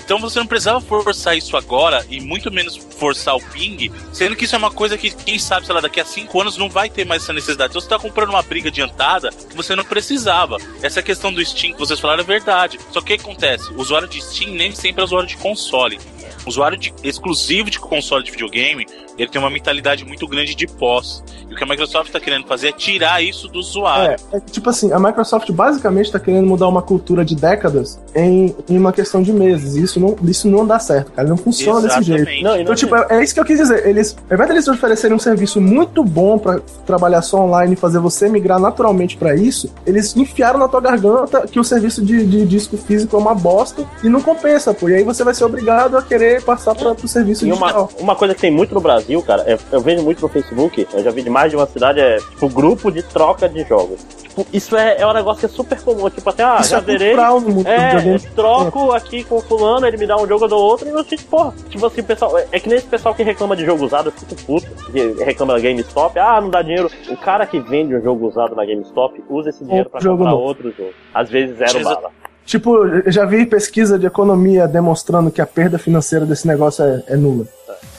[0.06, 4.46] Então você não precisava forçar isso agora e muito menos forçar o ping, sendo que
[4.46, 6.90] isso é uma coisa que, quem sabe, sei lá, daqui a cinco anos não vai
[6.90, 7.72] ter mais essa necessidade.
[7.72, 10.58] Então você tá comprando uma briga adiantada que você não precisava.
[10.84, 12.80] Essa questão do Steam que vocês falaram é verdade.
[12.92, 13.72] Só que o que acontece?
[13.74, 16.00] O usuário de Steam nem sempre é usuário de console.
[16.46, 18.86] O usuário de- exclusivo de console de videogame,
[19.18, 21.24] ele tem uma mentalidade muito grande de pós.
[21.50, 24.18] E o que a Microsoft tá querendo fazer é tirar isso do usuário.
[24.32, 28.56] É, é tipo assim, a Microsoft basicamente tá querendo mudar uma cultura de décadas em,
[28.70, 29.76] em uma questão de meses.
[29.76, 31.28] E isso não, isso não dá certo, cara.
[31.28, 32.22] Não funciona desse jeito.
[32.22, 32.44] Exatamente.
[32.44, 33.88] Não, não Então, tipo, é, é isso que eu quis dizer.
[33.88, 38.00] Eles, ao invés deles oferecerem um serviço muito bom pra trabalhar só online e fazer
[38.00, 42.46] você migrar naturalmente pra isso, eles enfiaram na tua garganta que o serviço de, de
[42.46, 44.90] disco físico é uma bosta e não compensa, pô.
[44.90, 47.90] E aí você vai ser obrigado a querer passar pra, pro serviço E uma, digital.
[48.00, 51.04] uma coisa que tem muito no Brasil, cara, é- eu vejo muito no Facebook, eu
[51.04, 54.00] já vi de mais de uma cidade, é tipo grupo de troca de jogos.
[54.22, 56.10] Tipo, isso é, é um negócio que é super comum.
[56.10, 57.08] Tipo assim, ah, isso já é zerei.
[57.10, 60.50] cultural do É, eu troco aqui com o fulano, ele me dá um jogo, eu
[60.50, 61.54] dou outro, e eu fico, porra.
[61.70, 64.12] Tipo assim, pessoal, é, é que nem esse pessoal que reclama de jogo usado, eu
[64.12, 66.90] fico puto, que reclama da GameStop, ah, não dá dinheiro.
[67.10, 70.32] O cara que vende um jogo usado na GameStop usa esse dinheiro pra jogo comprar
[70.32, 70.44] novo.
[70.44, 70.90] outro jogo.
[71.14, 72.10] Às vezes zero Exa- bala.
[72.46, 77.04] Tipo, eu já vi pesquisa de economia demonstrando que a perda financeira desse negócio é,
[77.08, 77.48] é nula.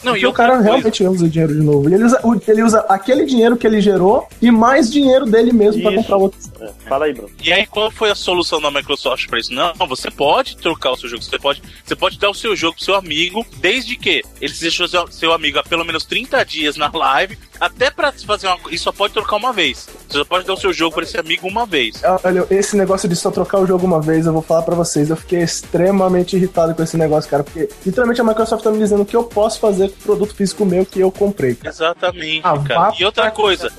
[0.07, 1.89] Não, Porque e o cara coisa, realmente usa o dinheiro de novo.
[1.89, 5.91] Ele usa, ele usa aquele dinheiro que ele gerou e mais dinheiro dele mesmo pra
[5.91, 6.03] Isso.
[6.03, 6.39] comprar outro.
[6.61, 7.31] É, Fala aí, Bruno.
[7.43, 9.53] E aí, qual foi a solução da Microsoft pra isso?
[9.53, 12.77] Não, você pode trocar o seu jogo, você pode, você pode dar o seu jogo
[12.77, 16.77] pro seu amigo, desde que ele seja seu, seu amigo há pelo menos 30 dias
[16.77, 19.89] na live, até pra fazer uma coisa, e só pode trocar uma vez.
[20.09, 22.03] Você só pode dar o seu jogo pra esse amigo uma vez.
[22.25, 25.11] Olha, esse negócio de só trocar o jogo uma vez, eu vou falar pra vocês.
[25.11, 27.43] Eu fiquei extremamente irritado com esse negócio, cara.
[27.45, 30.35] Porque literalmente a Microsoft tá me dizendo o que eu posso fazer com o produto
[30.35, 31.57] físico meu que eu comprei.
[31.65, 32.93] Exatamente, Ah, cara.
[32.99, 33.73] E outra coisa,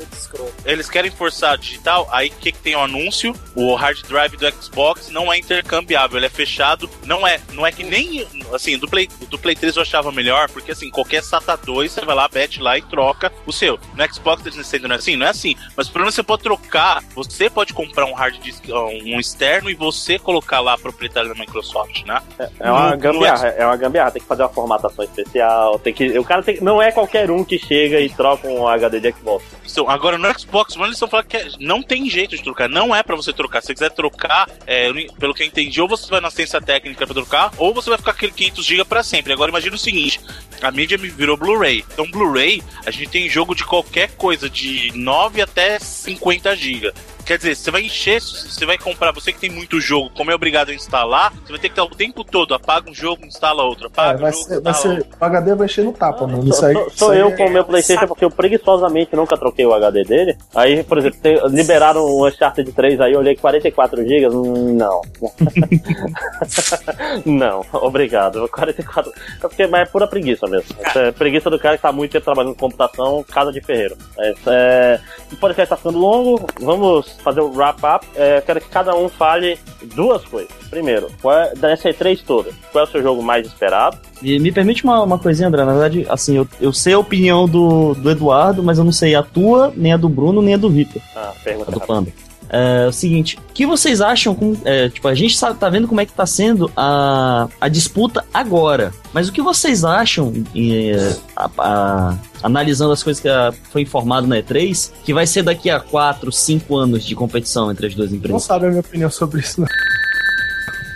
[0.65, 3.33] eles querem forçar digital, aí o que, que tem o anúncio?
[3.55, 7.71] O hard drive do Xbox não é intercambiável, ele é fechado, não é, não é
[7.71, 11.57] que nem assim, do Play, do Play 3 eu achava melhor, porque assim, qualquer SATA
[11.57, 13.66] 2 você vai lá, bete lá e troca o seu.
[13.95, 17.03] No Xbox 360 não é assim, não é assim, mas pelo menos você pode trocar,
[17.15, 22.03] você pode comprar um hard disk, um externo e você colocar lá proprietário da Microsoft,
[22.05, 22.21] né?
[22.59, 25.93] É uma No- no gambiarra, é uma gambiarra, tem que fazer uma formatação especial, tem
[25.93, 26.17] que.
[26.17, 29.43] O cara tem, não é qualquer um que chega e troca um HD de Xbox.
[29.69, 32.67] Então, agora no Xbox One eles estão falando que é- não tem jeito de trocar,
[32.69, 33.61] não é pra você trocar.
[33.61, 37.05] Se você quiser trocar, é, pelo que eu entendi, ou você vai na assistência técnica
[37.05, 39.33] pra trocar, ou você vai ficar aquele 500 GB pra sempre.
[39.33, 40.19] Agora imagina o seguinte,
[40.61, 41.83] a mídia me virou Blu-ray.
[41.91, 46.93] Então Blu-ray, a gente tem jogo de qualquer coisa, de 9 até 50 GB.
[47.27, 50.35] Quer dizer, você vai encher, você vai comprar, você que tem muito jogo, como é
[50.35, 53.63] obrigado a instalar, você vai ter que estar o tempo todo, apaga um jogo, instala
[53.63, 55.07] outro, É, apaga vai um jogo, ser, vai ser, outro.
[55.19, 56.47] o HD vai encher no tapa, mano.
[56.47, 59.65] Isso Sou, aí, sou- eu é- com o meu Playstation, porque eu preguiçosamente nunca troquei
[59.65, 60.37] o HD dele.
[60.55, 65.01] Aí, por exemplo, tem- liberaram o Uncharted 3 aí, eu olhei 44 GB, hum, não.
[67.25, 68.47] não, obrigado.
[68.49, 69.11] 44.
[69.37, 70.67] É porque, mas é pura preguiça mesmo.
[70.85, 73.97] Isso É preguiça do cara que tá muito tempo trabalhando com computação, casa de ferreiro.
[74.17, 74.99] É, é,
[75.31, 79.57] o podcast tá ficando longo, vamos fazer o wrap-up, é, quero que cada um fale
[79.95, 80.51] duas coisas.
[80.69, 83.97] Primeiro, qual é, dessa E3 toda, qual é o seu jogo mais esperado?
[84.21, 85.63] E me permite uma, uma coisinha, André.
[85.63, 89.15] Na verdade, assim, eu, eu sei a opinião do, do Eduardo, mas eu não sei
[89.15, 91.01] a tua, nem a do Bruno, nem a do Vitor.
[91.15, 91.79] Ah, pergunta A do.
[91.81, 92.11] Panda.
[92.49, 94.55] É, o seguinte, o que vocês acham com.
[94.63, 98.23] é, tipo, a gente sabe, tá vendo como é que tá sendo a, a disputa
[98.33, 98.93] agora.
[99.13, 104.27] Mas o que vocês acham, é, a- a- analisando as coisas que a- foi informado
[104.27, 108.11] na E3, que vai ser daqui a 4, 5 anos de competição entre as duas
[108.11, 108.43] Não empresas?
[108.43, 109.67] sabe a minha opinião sobre isso, não.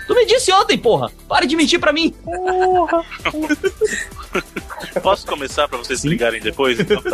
[0.07, 1.09] Tu me disse ontem, porra!
[1.27, 2.13] Para de mentir pra mim!
[5.01, 6.77] Posso começar pra vocês brigarem depois?
[6.79, 7.01] Então?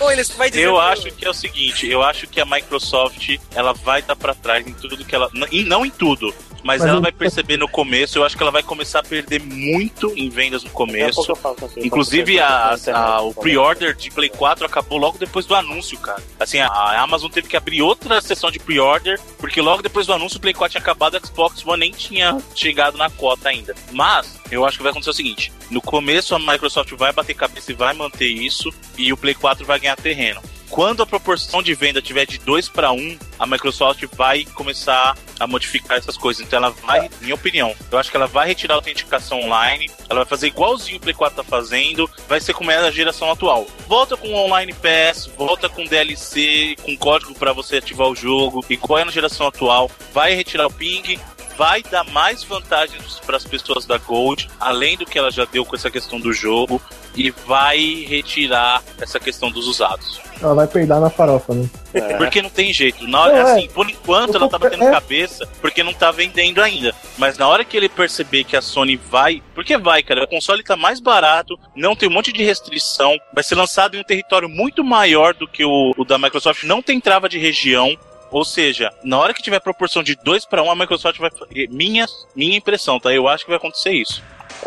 [0.00, 0.62] Ou eles vai dizer.
[0.64, 4.34] Eu acho que é o seguinte, eu acho que a Microsoft ela vai dar pra
[4.34, 7.56] trás em tudo que ela, em- não em tudo, mas, Mas ela eu- vai perceber
[7.56, 8.18] no começo.
[8.18, 11.24] Eu acho que ela vai começar a perder muito em vendas no a começo.
[11.24, 16.22] contigo, Inclusive a, a- o pre-order de Play 4 acabou logo depois do anúncio, cara.
[16.40, 20.12] Assim, a, a Amazon teve que abrir outra sessão de pre-order, porque logo depois do
[20.12, 23.74] anúncio o Play 4 tinha acabado, o Xbox One nem tinha chegado na cota ainda.
[23.92, 27.70] Mas eu acho que vai acontecer o seguinte: no começo a Microsoft vai bater cabeça
[27.72, 30.40] e vai manter isso, e o Play 4 vai ganhar terreno.
[30.74, 35.46] Quando a proporção de venda tiver de 2 para 1, a Microsoft vai começar a
[35.46, 36.44] modificar essas coisas.
[36.44, 40.22] Então ela vai, minha opinião, eu acho que ela vai retirar a autenticação online, ela
[40.22, 43.68] vai fazer igualzinho o Play 4 tá fazendo, vai ser como é a geração atual.
[43.86, 48.64] Volta com o Online Pass, volta com DLC, com código para você ativar o jogo,
[48.68, 51.20] igual é na geração atual, vai retirar o ping,
[51.56, 55.64] vai dar mais vantagens para as pessoas da Gold, além do que ela já deu
[55.64, 56.80] com essa questão do jogo,
[57.16, 60.20] e vai retirar essa questão dos usados.
[60.42, 61.70] Ela vai peidar na farofa, né?
[61.94, 62.16] É.
[62.16, 63.06] Porque não tem jeito.
[63.06, 63.52] Na hora, Não, é.
[63.52, 64.90] assim, por enquanto ela tá batendo É.
[64.90, 66.92] cabeça porque não tá vendendo ainda.
[67.16, 69.40] Mas na hora que ele perceber que a Sony vai.
[69.54, 70.24] Porque vai, cara.
[70.24, 73.16] O console tá mais barato, não tem um monte de restrição.
[73.32, 76.64] Vai ser lançado em um território muito maior do que o, o da Microsoft.
[76.64, 77.96] Não tem trava de região.
[78.34, 81.30] Ou seja, na hora que tiver proporção de 2 para 1, a Microsoft vai.
[81.70, 83.12] Minha, minha impressão, tá?
[83.12, 84.20] Eu acho que vai acontecer isso.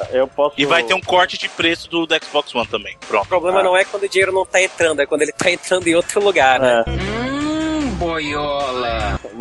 [0.10, 0.56] Eu posso.
[0.58, 2.96] E vai ter um corte de preço do, do Xbox One também.
[2.96, 3.28] O Pronto.
[3.28, 3.64] problema Ah.
[3.64, 6.24] não é quando o dinheiro não tá entrando, é quando ele tá entrando em outro
[6.24, 6.84] lugar, né?
[6.88, 6.92] É.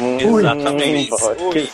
[0.03, 1.13] Hum, Exatamente.
[1.15, 1.69] hum, que-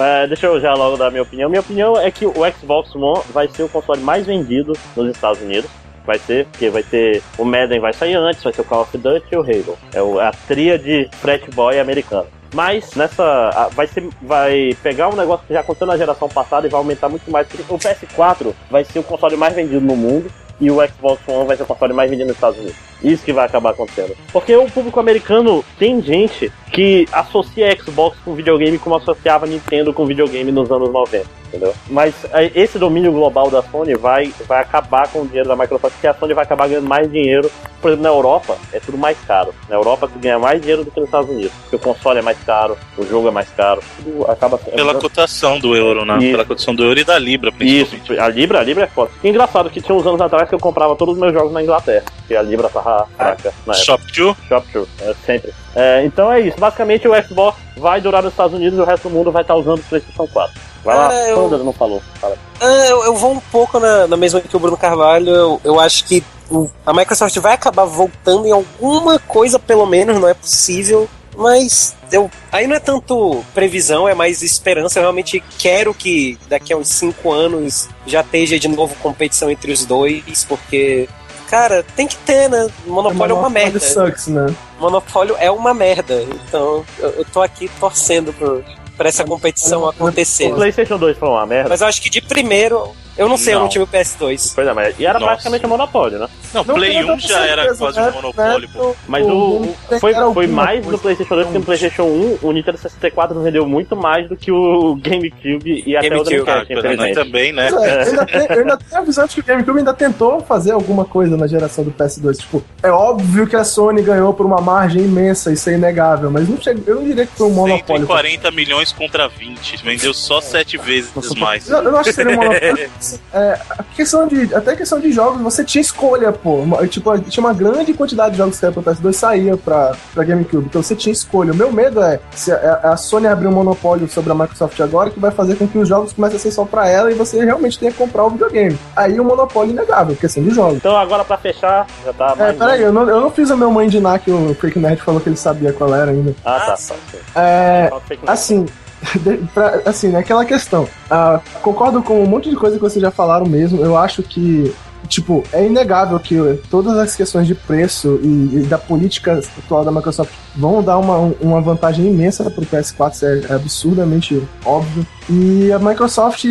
[0.00, 1.50] É, deixa eu já logo dar minha opinião.
[1.50, 5.42] Minha opinião é que o Xbox One vai ser o console mais vendido nos Estados
[5.42, 5.70] Unidos.
[6.04, 7.22] Vai ser, porque vai ter.
[7.38, 9.78] O Madden vai sair antes, vai ter o Call of Duty e o Halo.
[9.92, 12.26] É a tríade frat boy americana.
[12.52, 13.68] Mas nessa.
[13.72, 17.08] Vai, ser, vai pegar um negócio que já aconteceu na geração passada e vai aumentar
[17.08, 17.48] muito mais.
[17.68, 21.56] O PS4 vai ser o console mais vendido no mundo e o Xbox One vai
[21.56, 22.93] ser o console mais vendido nos Estados Unidos.
[23.02, 24.16] Isso que vai acabar acontecendo.
[24.32, 30.04] Porque o público americano tem gente que associa Xbox com videogame como associava Nintendo com
[30.04, 31.72] videogame nos anos 90, entendeu?
[31.88, 35.92] Mas é, esse domínio global da Sony vai, vai acabar com o dinheiro da Microsoft,
[35.94, 37.48] porque a Sony vai acabar ganhando mais dinheiro.
[37.80, 39.54] Por exemplo, na Europa é tudo mais caro.
[39.68, 41.52] Na Europa tu ganha mais dinheiro do que nos Estados Unidos.
[41.62, 44.58] Porque o console é mais caro, o jogo é mais caro, tudo acaba.
[44.58, 46.16] Pela cotação do euro, né?
[46.18, 46.30] Isso.
[46.32, 48.18] Pela cotação do euro e da Libra, Isso, principalmente.
[48.20, 49.12] a Libra, a Libra é foda.
[49.22, 52.04] Engraçado que tinha uns anos atrás que eu comprava todos os meus jogos na Inglaterra,
[52.16, 53.84] porque a Libra tava fraca na época.
[53.84, 54.36] Shop 2?
[54.48, 55.54] Shop True, é, sempre.
[55.74, 59.08] É, então é isso, basicamente o Xbox vai durar nos Estados Unidos e o resto
[59.08, 60.60] do mundo vai estar usando o PlayStation 4.
[60.84, 62.02] Vai lá, É, eu- não falou.
[62.20, 62.36] Fala.
[62.60, 65.28] Ah, eu, eu vou um pouco na, na mesma que o Bruno Carvalho.
[65.30, 70.20] Eu, eu acho que o- a Microsoft vai acabar voltando em alguma coisa, pelo menos,
[70.20, 71.08] não é possível.
[71.36, 74.98] Mas eu, aí não é tanto previsão, é mais esperança.
[74.98, 79.72] Eu realmente quero que daqui a uns 5 anos já esteja de novo competição entre
[79.72, 81.08] os dois, porque,
[81.48, 82.68] cara, tem que ter, né?
[82.86, 83.80] Monopólio é uma merda.
[83.80, 84.46] sucks, né?
[84.78, 86.22] Monopólio é uma merda.
[86.22, 88.64] Então eu, eu tô aqui torcendo pro,
[88.96, 90.52] pra essa competição acontecer.
[90.52, 91.68] O PlayStation 2 foi uma merda.
[91.68, 93.64] Mas eu acho que de primeiro, eu não sei, eu Não.
[93.64, 94.52] não tive o PS2.
[94.54, 95.32] Pois é, mas e era Nossa.
[95.32, 96.28] praticamente um monopólio, né?
[96.52, 98.08] Não, Não Play tenho 1 já certeza, era quase né?
[98.08, 98.88] um monopólio, pô.
[98.88, 98.94] Né?
[99.08, 100.92] Mas o, o- foi, foi mais coisa.
[100.92, 104.50] no PlayStation 2 porque no PlayStation 1 o Nintendo 64 vendeu muito mais do que
[104.52, 107.14] o GameCube e até o GameCube, Dreamcast, Ah, infelizmente.
[107.14, 107.66] também, né?
[107.68, 110.40] É, eu ainda tenho- eu ainda tenho a visão de que o GameCube ainda tentou
[110.40, 112.38] fazer alguma coisa na geração do PS2.
[112.38, 116.48] Tipo, é óbvio que a Sony ganhou por uma margem imensa, isso é inegável, mas
[116.48, 118.02] não chega, eu não diria que foi um monopólio.
[118.06, 119.82] 140 milhões contra 20.
[119.84, 121.68] Vendeu só 7 vezes mais.
[121.68, 122.90] Eu, eu não acho que seria um monopólio.
[123.32, 126.56] É, a questão de, até a questão de jogos, você tinha escolha, pô.
[126.56, 130.24] Uma- Tipo, tinha uma grande quantidade de jogos que saíam pro PS2 saía pra, pra
[130.24, 130.66] GameCube.
[130.66, 131.52] Então você tinha escolha.
[131.52, 135.10] O meu medo é se a, a Sony abrir um monopólio sobre a Microsoft agora,
[135.10, 137.44] que vai fazer com que os jogos comecem a ser só pra ela e você
[137.44, 138.78] realmente tenha que comprar o videogame.
[138.94, 140.76] Aí o monopólio inegável, questão de jogos.
[140.76, 142.56] Então agora pra fechar, já tá É, mais.
[142.58, 145.00] peraí, eu não, eu não fiz o meu mãe de Ná que o Fake Nerd
[145.02, 146.34] falou que ele sabia qual era ainda.
[146.44, 146.76] Ah, tá.
[146.76, 147.40] Tá.
[147.40, 147.90] É.
[148.26, 148.66] Assim,
[149.52, 150.88] pra- assim, né, aquela questão.
[151.10, 153.82] Ah, concordo com um monte de coisa que vocês já falaram mesmo.
[153.82, 154.74] Eu acho que
[155.08, 156.36] tipo, é inegável que
[156.70, 161.34] todas as questões de preço e, e da política atual da Microsoft vão dar uma,
[161.40, 165.06] uma vantagem imensa pro PS4, isso é absurdamente óbvio.
[165.28, 166.44] E a Microsoft,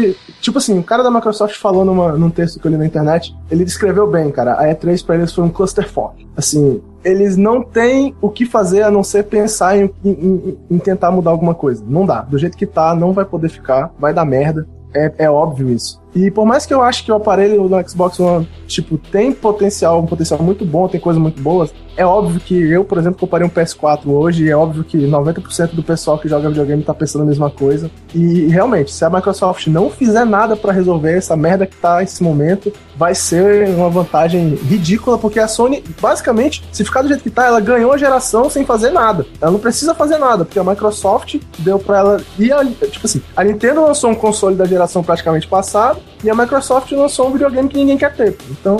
[0.43, 3.33] tipo assim, o cara da Microsoft falou numa, num texto que eu li na internet,
[3.49, 4.55] ele descreveu bem, cara.
[4.55, 6.27] A E3 pra eles foi um clusterfuck.
[6.35, 11.11] Assim, eles não têm o que fazer a não ser pensar em, em, em tentar
[11.11, 11.81] mudar alguma coisa.
[11.87, 12.21] Não dá.
[12.21, 14.67] Do jeito que tá, não vai poder ficar, vai dar merda.
[14.93, 16.03] É, é óbvio isso.
[16.13, 19.99] E por mais que eu acho que o aparelho do Xbox One, tipo, tem potencial,
[20.01, 23.45] um potencial muito bom, tem coisas muito boas, é óbvio que eu, por exemplo, comprei
[23.45, 27.23] um PS4 hoje, e é óbvio que 90% do pessoal que joga videogame tá pensando
[27.23, 27.89] a mesma coisa.
[28.13, 32.23] E realmente, se a Microsoft não fizer nada para resolver essa merda que tá nesse
[32.23, 37.29] momento, vai ser uma vantagem ridícula, porque a Sony, basicamente, se ficar do jeito que
[37.29, 39.25] tá, ela ganhou a geração sem fazer nada.
[39.41, 42.21] Ela não precisa fazer nada, porque a Microsoft deu para ela.
[42.37, 46.35] E a, tipo assim, a Nintendo lançou um console da geração praticamente passada, e a
[46.35, 48.35] Microsoft lançou um videogame que ninguém quer ter.
[48.49, 48.77] Então,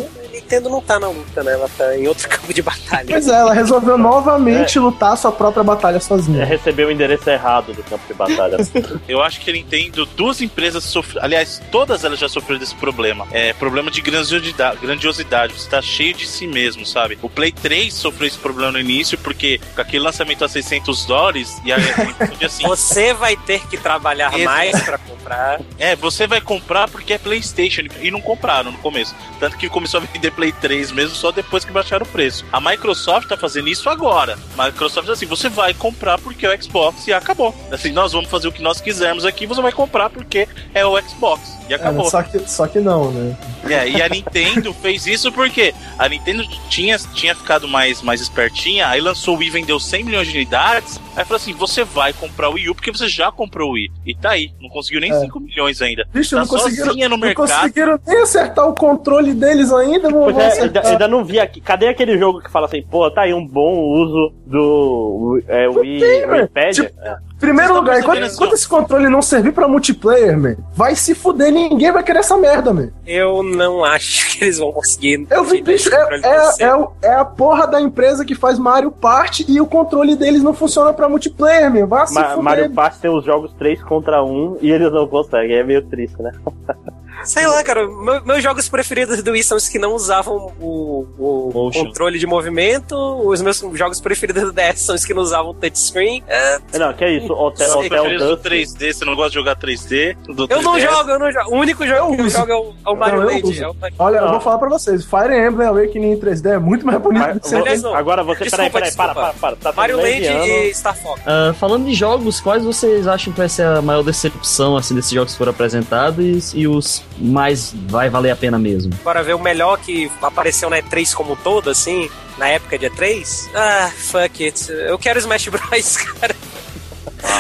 [0.54, 1.54] Nintendo não tá na luta, né?
[1.54, 3.06] Ela tá em outro campo de batalha.
[3.08, 4.82] Pois é, ela resolveu novamente é.
[4.82, 6.44] lutar sua própria batalha sozinha.
[6.44, 8.58] É, recebeu o endereço errado do campo de batalha.
[9.08, 11.26] Eu acho que a Nintendo, duas empresas sofreram.
[11.26, 13.28] Aliás, todas elas já sofreram desse problema.
[13.32, 14.78] É problema de grandiosidade.
[14.80, 15.54] grandiosidade.
[15.54, 17.18] Você tá cheio de si mesmo, sabe?
[17.22, 21.62] O Play 3 sofreu esse problema no início, porque com aquele lançamento a 600 dólares,
[21.66, 21.82] e aí
[22.44, 22.64] assim.
[22.64, 24.46] Você vai ter que trabalhar Esse...
[24.46, 25.62] mais para comprar.
[25.80, 27.84] É, você vai comprar porque é PlayStation.
[28.02, 29.16] E não compraram no começo.
[29.40, 32.44] Tanto que começou a vender Play 3 mesmo só depois que baixaram o preço.
[32.52, 34.38] A Microsoft tá fazendo isso agora.
[34.58, 37.56] A Microsoft assim, você vai comprar porque é o Xbox e acabou.
[37.72, 41.02] Assim, nós vamos fazer o que nós quisermos aqui, você vai comprar porque é o
[41.02, 41.58] Xbox.
[41.70, 42.08] E acabou.
[42.08, 43.38] É, só, que, só que não, né?
[43.70, 48.88] É, e a Nintendo fez isso porque a Nintendo tinha, tinha ficado mais, mais espertinha,
[48.90, 52.50] aí lançou o Wii, vendeu 100 milhões de unidades, aí falou assim, você vai comprar
[52.50, 53.92] o Wii U porque você já comprou o Wii.
[54.06, 55.20] E tá aí, não conseguiu nem é.
[55.22, 56.06] 5 milhões ainda.
[56.14, 57.48] Bicho, tá não conseguiram, no mercado.
[57.48, 61.62] não conseguiram nem acertar o controle deles ainda, pois é, ainda, ainda, não vi aqui.
[61.62, 66.00] Cadê aquele jogo que fala assim, pô, tá aí um bom uso do é, Wii,
[66.00, 66.76] tem, Wii Pad?
[66.76, 67.18] Tipo, é.
[67.40, 71.92] Primeiro lugar, enquanto, enquanto esse controle não servir pra multiplayer, man, vai se fuder, ninguém
[71.92, 72.90] vai querer essa merda, man.
[73.06, 75.28] Eu não acho que eles vão conseguir.
[75.30, 79.46] Eu vi, bicho, é, é, é, é, a porra da empresa que faz Mario Party
[79.50, 81.86] e o controle deles não funciona pra multiplayer, man.
[81.86, 82.44] Vai se Ma fuder.
[82.44, 86.22] Mario Party tem os jogos 3 contra 1 e eles não conseguem, é meio triste,
[86.22, 86.32] né?
[87.24, 91.08] Sei lá, cara, meu, meus jogos preferidos do Wii são os que não usavam o,
[91.18, 95.54] o controle de movimento, os meus jogos preferidos do DS são os que não usavam
[95.54, 96.24] touchscreen.
[96.28, 96.60] É...
[96.78, 98.44] Não, que é isso, Hotel, Hotel Dust.
[98.46, 100.18] 3D, você não gosta de jogar 3D?
[100.50, 101.50] eu não jogo, eu não jogo.
[101.52, 103.64] O único jogo que eu jogo é o, é o Mario não, Land.
[103.64, 106.86] É o Olha, eu vou falar pra vocês, Fire Emblem Awakening em 3D é muito
[106.86, 109.56] mais bonito Mas, do que você Agora você, desculpa, peraí, peraí, para, para, para.
[109.56, 111.22] Tá Mario Land e Star Fox.
[111.22, 115.12] Uh, falando de jogos, quais vocês acham que vai ser a maior decepção assim, desses
[115.12, 118.94] jogos que foram apresentados e os mais vai valer a pena mesmo.
[119.04, 123.50] Bora ver o melhor que apareceu na E3 como todo, assim, na época de E3.
[123.56, 124.70] Ah, fuck it.
[124.70, 126.36] Eu quero Smash Bros, cara.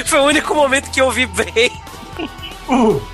[0.05, 1.71] Foi o único momento que eu vi bem.
[2.69, 3.12] Uh.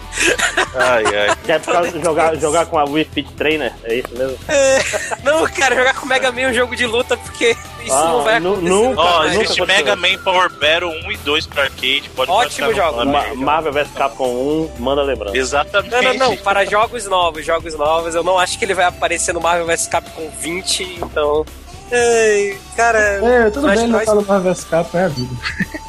[0.76, 1.36] Ai, ai.
[1.44, 3.74] Que é por causa de jogar, jogar com a Wii Fit Trainer?
[3.84, 4.38] É isso mesmo?
[4.48, 4.80] É,
[5.24, 8.06] não, cara, jogar com o Mega Man é um jogo de luta porque isso ah,
[8.06, 8.70] não vai acontecer.
[8.70, 12.10] Nunca, oh, existe Mega Man Power Battle 1 e 2 pra arcade.
[12.16, 13.06] Pode Ótimo jogo.
[13.06, 15.38] Ma Marvel vs Capcom 1, manda lembrança.
[15.38, 15.92] Exatamente.
[15.92, 16.38] Não, não, não.
[16.38, 19.88] Para jogos novos, jogos novos, eu não acho que ele vai aparecer no Marvel vs
[19.88, 21.46] Capcom 20, então.
[21.92, 23.00] Ei, cara.
[23.00, 25.36] É, tudo bem, não tá no Marvel vs Capcom, é a vida.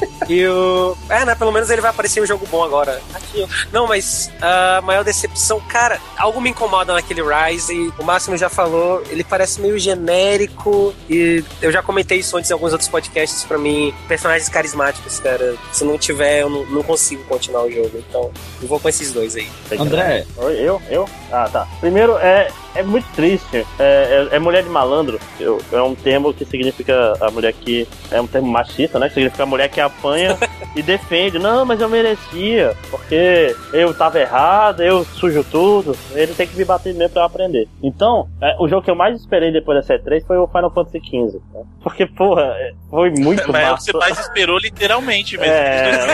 [0.27, 0.95] E o.
[1.09, 1.35] É, né?
[1.35, 3.01] Pelo menos ele vai aparecer um jogo bom agora.
[3.13, 7.93] Aqui, não, mas a maior decepção, cara, algo me incomoda naquele Rise.
[7.97, 10.93] O Máximo já falou, ele parece meio genérico.
[11.09, 13.93] E eu já comentei isso antes em alguns outros podcasts pra mim.
[14.07, 15.55] Personagens carismáticos, cara.
[15.71, 17.91] Se não tiver, eu não, não consigo continuar o jogo.
[17.95, 19.49] Então, eu vou com esses dois aí.
[19.77, 20.25] André.
[20.37, 20.81] Eu?
[20.89, 21.09] Eu?
[21.31, 21.67] Ah, tá.
[21.79, 23.65] Primeiro, é, é muito triste.
[23.79, 25.19] É, é, é mulher de malandro.
[25.39, 27.87] Eu, é um termo que significa a mulher que.
[28.09, 29.07] É um termo machista, né?
[29.07, 30.37] Que significa a mulher que apanha
[30.75, 31.39] e defende.
[31.39, 32.75] Não, mas eu merecia.
[32.89, 35.95] Porque eu tava errado, eu sujo tudo.
[36.13, 37.67] Ele tem que me bater mesmo pra eu aprender.
[37.83, 40.99] Então, é, o jogo que eu mais esperei depois da C3 foi o Final Fantasy
[40.99, 41.39] XV.
[41.53, 41.63] Né?
[41.83, 43.67] Porque, porra, é, foi muito Mas massa.
[43.69, 45.53] é o que você mais esperou literalmente mesmo.
[45.53, 46.07] É...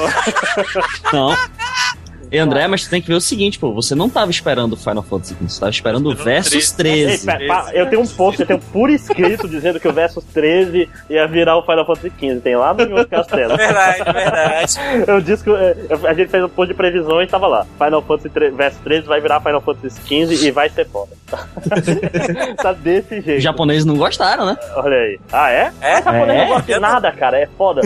[1.14, 1.36] Não.
[2.32, 4.78] E André, mas tu tem que ver o seguinte, pô, você não tava esperando o
[4.78, 7.30] Final Fantasy XV, você tava esperando o Versus 13.
[7.30, 11.28] Ei, eu tenho um post, eu tenho por escrito dizendo que o Versus 13 ia
[11.28, 13.56] virar o Final Fantasy XV, tem lá no meu castelo.
[13.56, 14.76] Verdade, verdade.
[15.08, 15.50] eu disse que
[16.06, 19.08] a gente fez um post de previsões e tava lá, Final Fantasy 3, Versus 13
[19.08, 21.12] vai virar Final Fantasy XV e vai ser foda.
[22.62, 23.38] tá desse jeito.
[23.38, 24.58] Os japoneses não gostaram, né?
[24.76, 25.20] Olha aí.
[25.32, 25.72] Ah, é?
[25.82, 26.00] É?
[26.00, 26.42] O japonês é?
[26.42, 27.82] não gosta de nada, cara, é foda.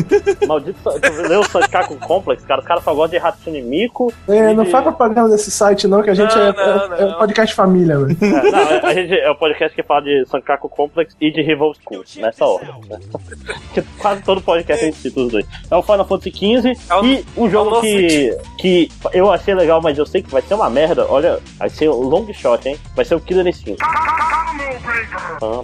[0.48, 0.80] Maldito,
[1.28, 4.84] leu o Sankaku Complex, cara, os caras só gostam de Hatsune Miku É, não faz
[4.84, 7.98] propaganda desse site, não, que a gente Não, é, não, é, é um podcast família,
[8.00, 8.18] velho.
[8.22, 11.74] É, não, a gente é o podcast que fala de Sankaku Complex e de Rival
[11.76, 12.70] School, nessa ordem.
[12.90, 13.84] Né?
[14.00, 15.46] Quase todo podcast a gente cita os dois.
[15.70, 19.54] É o Final Fantasy XV É o- e um jogo novo que, que eu achei
[19.54, 21.06] legal, mas eu sei que vai ser uma merda.
[21.10, 22.78] Olha, vai ser um long shot, hein?
[22.96, 23.82] Vai ser o Killer Instinct.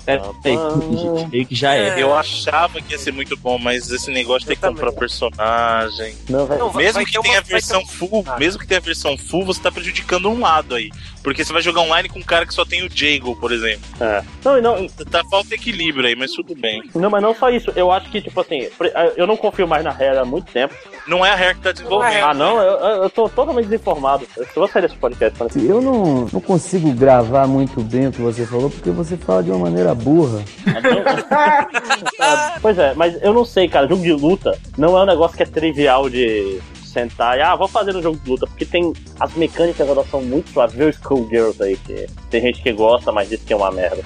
[0.07, 2.01] É, é, meio que já é.
[2.01, 6.15] Eu achava que ia ser muito bom, mas esse negócio de ter que comprar personagem.
[6.29, 6.57] Não, vai.
[6.75, 8.37] Mesmo vai que tenha a versão um- full, Ah.
[8.57, 10.89] Mesmo que tenha a versão full, você tá prejudicando um lado aí.
[11.23, 13.81] Porque você vai jogar online com um cara que só tem o Jago, por exemplo.
[13.99, 14.23] É.
[14.45, 16.81] Não, não, Tá falta equilíbrio aí, mas tudo bem.
[16.95, 17.71] não, mas não só isso.
[17.75, 20.73] Eu acho que, tipo assim, pre- eu não confio mais na Rare há muito tempo.
[21.05, 22.23] Não é a Rare que tá desenvolvendo.
[22.23, 24.25] Ah, não, eu, eu tô totalmente desinformado.
[24.37, 25.37] Eu vou sair desse podcast.
[25.37, 25.67] falando assim.
[25.67, 29.51] Eu não, não consigo gravar muito bem o que você falou, porque você fala de
[29.51, 30.43] uma maneira burra.
[32.61, 33.87] Pois é, mas eu não sei, cara.
[33.87, 36.59] Jogo de luta não é um negócio que é trivial de
[36.97, 38.93] sentar e, ah, vou fazer um jogo de luta, porque tem.
[39.19, 40.75] As mecânicas elas são muito suaves.
[40.75, 44.03] Vê o Skullgirls aí, que tem gente que gosta, mas diz que é uma merda.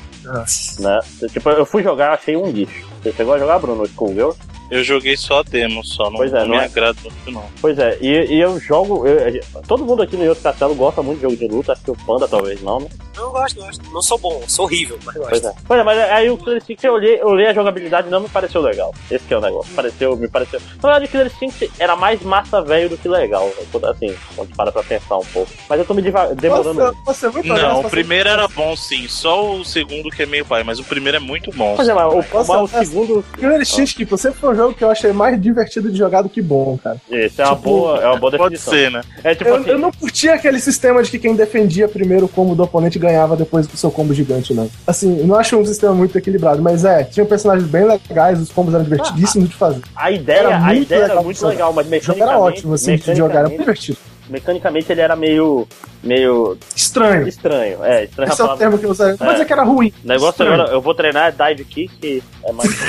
[0.79, 0.99] Né?
[1.31, 2.87] Tipo, eu fui jogar, achei um lixo.
[3.01, 4.37] Você chegou a jogar, Bruno, o Skullgirls?
[4.72, 6.05] Eu joguei só a demo, só.
[6.05, 6.65] Não, Pois é, não não me é?
[6.65, 7.43] agrada muito, não.
[7.61, 9.05] Pois é, e, e eu jogo.
[9.05, 11.91] eu- todo mundo aqui no Yoto Castelo gosta muito de jogo de luta, acho que
[11.91, 12.88] o Panda talvez não, né?
[13.17, 13.91] Não gosto, gosto.
[13.91, 15.30] Não sou bom, sou horrível, mas gosto.
[15.30, 15.53] Pois é.
[15.67, 18.22] Pois é, mas aí o Killer Instinct eu olhei, eu olhei a jogabilidade e não
[18.22, 18.95] me pareceu legal.
[19.11, 19.74] Esse que é o negócio.
[19.76, 20.61] Pareceu, me pareceu.
[20.82, 23.51] Na verdade, o Killer Instinct era mais massa velho do que legal.
[23.89, 25.51] Assim, quando para pra pensar um pouco.
[25.67, 26.74] Mas eu tô me demorando.
[26.74, 30.24] Nossa, você é muito Não, o você- primeiro era bom sim, só o segundo que
[30.24, 31.76] é meio pai, mas o primeiro é muito bom.
[31.76, 33.26] Pois é, mas o, Nossa, mas o segundo.
[33.38, 36.41] Killer Instinct, sempre foi um jogo que eu achei mais divertido de jogar do que
[36.41, 36.97] bom, cara.
[37.09, 38.74] Esse é uma Tipo, boa, é uma boa Pode definição.
[38.74, 39.01] ser, né?
[39.24, 39.70] É tipo Eu, assim.
[39.70, 43.36] eu não curtia aquele sistema de que quem defendia primeiro o combo do oponente ganhava
[43.36, 44.70] depois do seu combo gigante, não.
[44.88, 48.51] Assim, eu não acho um sistema muito equilibrado, mas é, tinha personagens bem legais, os
[48.51, 49.82] combos eram divertidíssimos de fazer.
[49.95, 51.53] A ideia, Era a muito ideia era legal muito de jogar.
[51.53, 52.30] legal, mas O jogo mecanicamente.
[52.36, 53.97] era ótimo, assim, de jogar, era muito mecanicamente, divertido.
[54.30, 55.68] mecanicamente ele era meio.
[56.03, 57.27] Meio Estranho.
[57.27, 57.83] estranho.
[57.83, 59.15] É, estranho Esse é o termo que eu usaria.
[59.15, 59.31] Vou É.
[59.33, 59.93] dizer que era ruim.
[60.03, 60.53] O negócio Estranho.
[60.53, 62.69] agora, eu vou treinar é dive kick, que é mais.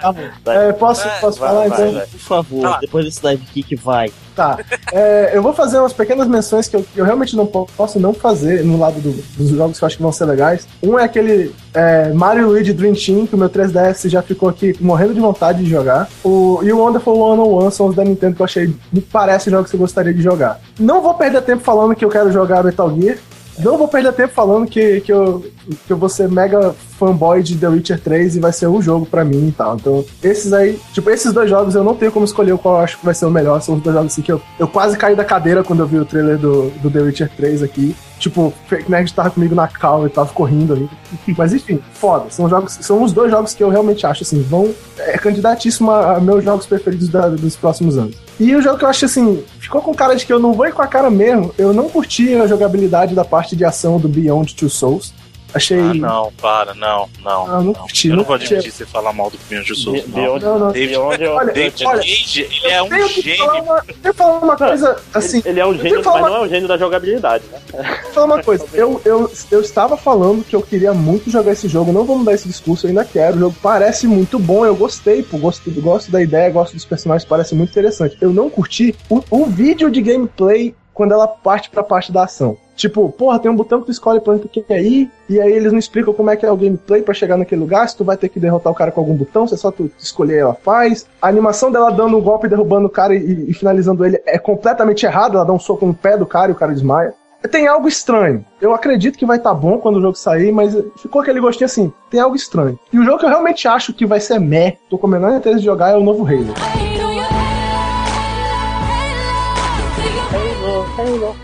[0.00, 0.22] Tá bom.
[0.46, 1.92] É, posso, posso Vai, falar vai, então?
[1.94, 2.06] vai.
[2.06, 2.78] Por favor, Tá.
[2.80, 4.12] depois desse dive kick, vai.
[4.36, 4.58] Tá.
[4.92, 8.12] É, eu vou fazer umas pequenas menções que eu, eu realmente não po- posso não
[8.12, 10.66] fazer no lado do- dos jogos que eu acho que vão ser legais.
[10.82, 14.76] Um é aquele é, Mario Luigi Dream Team, que o meu 3DS já ficou aqui
[14.80, 16.08] morrendo de vontade de jogar.
[16.24, 19.70] O, e o Wonderful 101 são os da Nintendo que eu achei, me parece jogos
[19.70, 20.60] que eu gostaria de jogar.
[20.78, 23.16] Não vou perder tempo falando que eu quero jogar Metal Gear.
[23.56, 25.44] Não vou perder tempo falando que, que, eu,
[25.86, 29.06] que eu vou ser mega fanboy de The Witcher 3 e vai ser o jogo
[29.06, 29.76] pra mim e tal.
[29.76, 32.98] Então, esses aí, tipo, esses dois jogos eu não tenho como escolher qual eu acho
[32.98, 33.62] que vai ser o melhor.
[33.62, 35.98] São os dois jogos assim que eu, eu quase caí da cadeira quando eu vi
[35.98, 37.94] o trailer do, do The Witcher 3 aqui.
[38.18, 40.90] Tipo, Fake Nerd tava comigo na calma e tava correndo ali.
[41.38, 42.24] Mas enfim, foda.
[42.30, 44.74] São jogos, são os dois jogos que eu realmente acho assim, vão.
[44.98, 48.16] É candidatíssimo a, a meus jogos preferidos da- dos próximos anos.
[48.38, 50.66] E o jogo que eu acho assim, ficou com cara de que eu não vou
[50.66, 51.54] ir com a cara mesmo.
[51.56, 55.12] Eu não curti a jogabilidade da parte de ação do Beyond Two Souls.
[55.54, 55.78] Achei.
[55.78, 57.46] Ah, não, para, não, não.
[57.46, 58.54] Ah, não curti, Eu não não vou curti.
[58.54, 59.38] admitir você falar mal do
[59.76, 60.14] Souls, De, não.
[60.20, 60.72] de onde, Não, não.
[60.72, 61.32] David- de onde eu.
[61.32, 63.62] Olha, David olha, Cage, ele é um Tenho gênio.
[63.62, 65.42] uma, tenho que falar uma coisa assim.
[65.44, 67.58] Ele é um eu gênio, tenho mas uma- não é um gênio da jogabilidade, né?
[68.04, 71.68] Vou falar uma coisa, eu, eu, eu estava falando que eu queria muito jogar esse
[71.68, 73.36] jogo, não vou mudar esse discurso, eu ainda quero.
[73.36, 77.28] O jogo parece muito bom, eu gostei, pô, gosto, gosto da ideia, gosto dos personagens,
[77.28, 78.16] parece muito interessante.
[78.20, 82.56] Eu não curti o, o vídeo de gameplay quando ela parte pra parte da ação.
[82.76, 85.52] Tipo, porra, tem um botão que tu escolhe pra onde tu quer ir, e aí
[85.52, 88.04] eles não explicam como é que é o gameplay pra chegar naquele lugar, se tu
[88.04, 90.54] vai ter que derrotar o cara com algum botão, se é só tu escolher ela
[90.54, 91.06] faz.
[91.22, 95.06] A animação dela dando um golpe, derrubando o cara e, e finalizando ele é completamente
[95.06, 97.14] errada, ela dá um soco no pé do cara e o cara desmaia.
[97.50, 98.44] Tem algo estranho.
[98.60, 101.92] Eu acredito que vai estar bom quando o jogo sair, mas ficou aquele gostinho assim,
[102.10, 102.78] tem algo estranho.
[102.92, 105.36] E o jogo que eu realmente acho que vai ser meh, tô com a menor
[105.36, 106.54] interesse de jogar, é o novo Halo.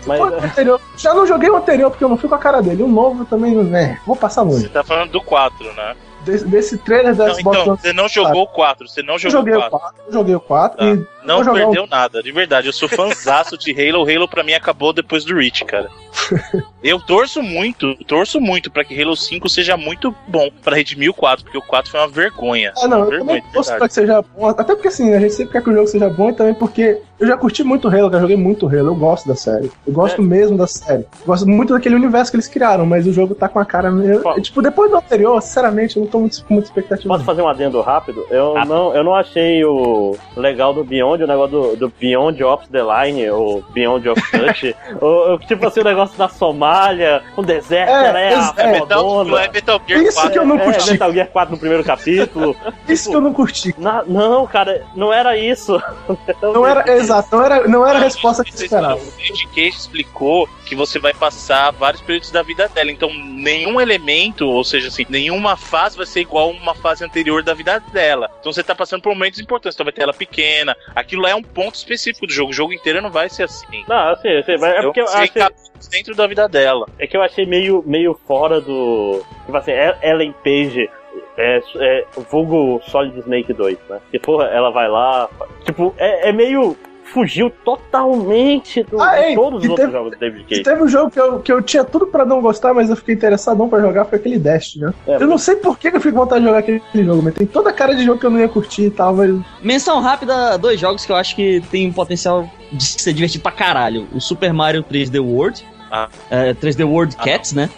[0.05, 2.61] Mas, O anterior- já não joguei o anterior porque eu não fui com a cara
[2.61, 2.83] dele.
[2.83, 3.99] O novo também, né?
[4.05, 4.61] Vou passar longe.
[4.63, 5.95] Você tá falando do 4, né?
[6.21, 9.19] Desse, desse trailer da Não, Xbox então, você não jogou o 4, você não eu
[9.19, 9.79] jogou joguei o o 4.
[9.79, 10.85] 4, eu joguei o 4 Tá.
[10.85, 12.67] e Não perdeu nada, de verdade.
[12.67, 14.07] Eu sou fãzaço de Halo.
[14.07, 15.89] Halo pra mim acabou depois do Reach, cara.
[16.83, 21.13] Eu torço muito, torço muito pra que Halo 5 seja muito bom pra redimir o
[21.13, 22.71] 4, porque o 4 foi uma vergonha.
[22.77, 24.47] Ah, não, uma eu vergonha, torço pra que seja bom.
[24.47, 26.99] Até porque assim, a gente sempre quer que o jogo seja bom e também porque
[27.21, 29.71] eu já curti muito Halo, já joguei muito Halo, eu gosto da série.
[29.87, 30.23] Eu gosto É.
[30.25, 31.03] mesmo da série.
[31.21, 33.89] Eu gosto muito daquele universo que eles criaram, mas o jogo tá com a cara
[33.91, 34.21] meio.
[34.21, 34.39] Qual?
[34.41, 37.07] Tipo, depois do anterior, sinceramente, eu não tô muito, com muita expectativa.
[37.13, 38.25] Posso fazer um adendo rápido?
[38.29, 38.69] Eu, Rápido.
[38.73, 42.81] Não, eu não achei o legal do Beyond, o negócio do, do Beyond Ops the
[42.81, 44.75] Line, ou Beyond of Touch.
[44.99, 49.21] o, o- tipo assim, o negócio da Somália, o deserto, É, ela é é, Metal,
[49.37, 50.31] é Metal Gear Isso 4.
[50.31, 50.91] que eu não É, curti.
[50.91, 52.55] Metal Gear 4 no primeiro capítulo.
[52.89, 53.73] Isso que eu não curti.
[53.77, 55.81] Na- não, cara, não era isso.
[56.41, 59.01] Não era, Exato, não era, não era a resposta que eu esperava.
[59.01, 62.91] O David Cage explicou que você vai passar vários períodos da vida dela.
[62.91, 67.43] Então, nenhum elemento, ou seja, assim, nenhuma fase vai ser igual a uma fase anterior
[67.43, 68.29] da vida dela.
[68.39, 69.75] Então, você tá passando por momentos importantes.
[69.75, 70.75] Então, vai ter ela pequena.
[70.95, 72.51] Aquilo é um ponto específico do jogo.
[72.51, 73.83] O jogo inteiro não vai ser assim.
[73.87, 75.33] Não, assim, assim mas é porque eu Sei acho.
[75.33, 76.87] capítulos dentro da vida dela.
[76.97, 79.21] É que eu achei meio, meio fora do.
[79.45, 80.89] Tipo assim, El- Ellen Page.
[81.37, 83.99] É, é vulgo Solid Snake 2, né?
[84.11, 85.29] Que porra, ela vai lá.
[85.65, 86.77] Tipo, é, é meio.
[87.13, 90.63] Fugiu totalmente do, Ah, de ei, todos os outros teve- jogos do David Cage.
[90.63, 93.15] teve um jogo que eu, que eu tinha tudo pra não gostar, mas eu fiquei
[93.15, 94.93] interessadão pra jogar, foi aquele Destiny, né?
[95.07, 97.33] É, eu não sei por que eu fiquei com vontade de jogar aquele jogo, mas
[97.33, 99.35] tem toda a cara de jogo que eu não ia curtir e tal, mas...
[99.61, 103.51] Menção rápida, dois jogos que eu acho que tem um potencial de ser divertido pra
[103.51, 104.07] caralho.
[104.13, 105.65] O Super Mario 3D World.
[105.93, 106.07] Ah.
[106.29, 107.69] é, 3D World Cats, né?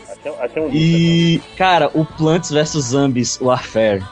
[0.55, 4.03] Um E, cara, o Plants vs Zombies Warfare.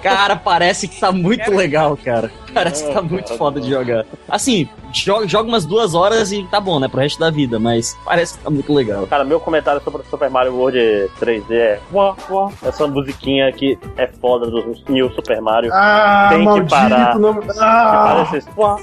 [0.00, 2.30] Cara, parece que tá muito legal, cara.
[2.54, 4.04] Parece que tá muito foda de jogar.
[4.28, 6.88] Assim, joga, joga umas duas horas e tá bom, né?
[6.88, 9.06] Pro resto da vida, mas parece que tá muito legal.
[9.06, 10.78] Cara, meu comentário sobre o Super Mario World
[11.20, 11.80] 3D é.
[11.92, 12.50] Uá, uá.
[12.64, 15.70] Essa musiquinha que é foda do New Super Mario.
[15.72, 17.18] Ah, Tem que parar.
[17.18, 17.40] nome...
[17.42, 18.48] Que Ah, parece.
[18.56, 18.78] Uá.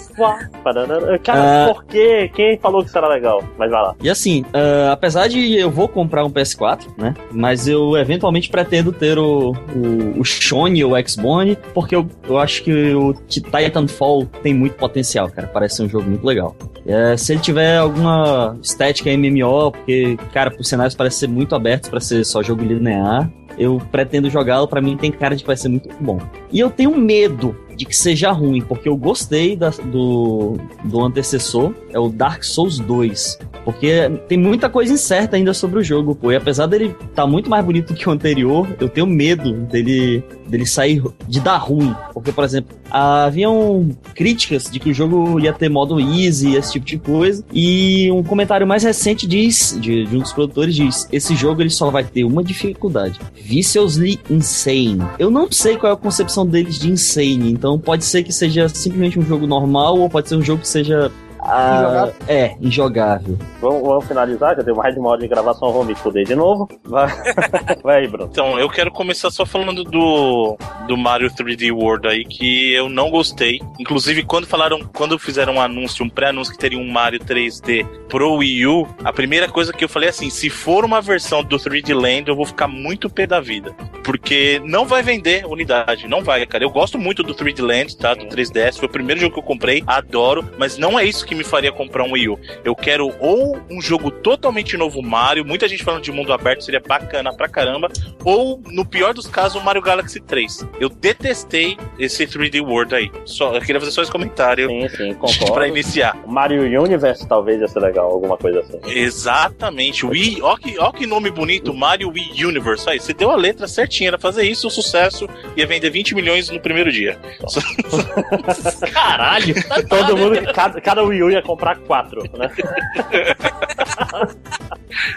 [1.24, 1.74] Cara, Ah.
[1.74, 2.30] por quê?
[2.34, 3.44] Quem falou que será legal?
[3.58, 3.96] Mas vai lá.
[4.02, 7.14] E assim, ah, apesar de eu vou comprar um PS4, né?
[7.32, 12.38] Mas eu eventualmente pretendo ter o, o, o Shone ou o X-Bone, porque eu, eu
[12.38, 15.48] acho que o T- Titanfall tem muito potencial, cara.
[15.48, 16.56] Parece ser um jogo muito legal.
[16.86, 21.90] É, se ele tiver alguma estética MMO, porque, cara, os cenários parecem ser muito abertos
[21.90, 25.58] pra ser só jogo linear, eu pretendo jogá-lo, pra mim tem cara de que vai
[25.58, 26.20] ser muito bom.
[26.52, 31.74] E eu tenho medo de que seja ruim, porque eu gostei da- do, do antecessor,
[31.92, 33.38] é o Dark Souls 2.
[33.64, 36.32] Porque tem muita coisa incerta ainda sobre o jogo, pô.
[36.32, 40.66] E apesar dele estar muito mais bonito que o anterior, eu tenho medo dele, dele
[40.66, 41.96] sair, de dar ruim.
[42.14, 46.86] Porque, por exemplo, haviam críticas de que o jogo ia ter modo easy, esse tipo
[46.86, 47.44] de coisa.
[47.54, 51.70] E um comentário mais recente diz, de, de um dos produtores diz, esse jogo ele
[51.70, 53.20] só vai ter uma dificuldade.
[53.36, 55.02] Viciously Insane.
[55.20, 58.68] Eu não sei qual é a concepção deles de Insane, então pode ser que seja
[58.70, 61.12] simplesmente um jogo normal, ou pode ser um jogo que seja...
[61.42, 63.38] ah, é, injogável.
[63.60, 66.36] Vamos, vamos finalizar, já deu mais de uma hora de gravação, vou me fuder de
[66.36, 66.70] novo.
[66.84, 67.08] Vai,
[67.84, 68.30] vai aí, Bruno.
[68.32, 70.56] Então, eu quero começar só falando do,
[70.88, 73.60] do Mario 3D World aí, que eu não gostei.
[73.80, 78.36] Inclusive, quando falaram, quando fizeram um anúncio, um pré-anúncio que teria um Mario 3D pro
[78.36, 81.58] Wii U, a primeira coisa que eu falei é assim: se for uma versão do
[81.58, 83.74] 3D Land, eu vou ficar muito pé da vida.
[84.04, 86.64] Porque não vai vender unidade, não vai, cara.
[86.64, 88.14] Eu gosto muito do 3D Land, tá?
[88.14, 91.31] Do 3DS, foi o primeiro jogo que eu comprei, adoro, mas não é isso que
[91.36, 92.40] me faria comprar um Wii U.
[92.64, 96.80] Eu quero ou um jogo totalmente novo Mario, muita gente falando de mundo aberto seria
[96.80, 97.90] bacana pra caramba,
[98.24, 100.68] ou, no pior dos casos, o Mario Galaxy 3.
[100.80, 103.12] Eu detestei esse 3D World aí.
[103.26, 105.66] Só, eu queria fazer só esse comentário Sim, sim, pra concordo.
[105.68, 106.18] iniciar.
[106.28, 108.80] Mario Universe talvez ia ser legal, alguma coisa assim.
[108.86, 110.06] Exatamente.
[110.06, 112.90] Wii, ó que, ó que nome bonito, Mario Wii Universe.
[112.90, 116.50] Aí, você deu a letra certinha, era fazer isso, o sucesso ia vender 20 milhões
[116.50, 117.18] no primeiro dia.
[118.92, 119.56] Caralho!
[119.88, 122.50] Todo mundo, cada, cada Wii U ia comprar quatro, né?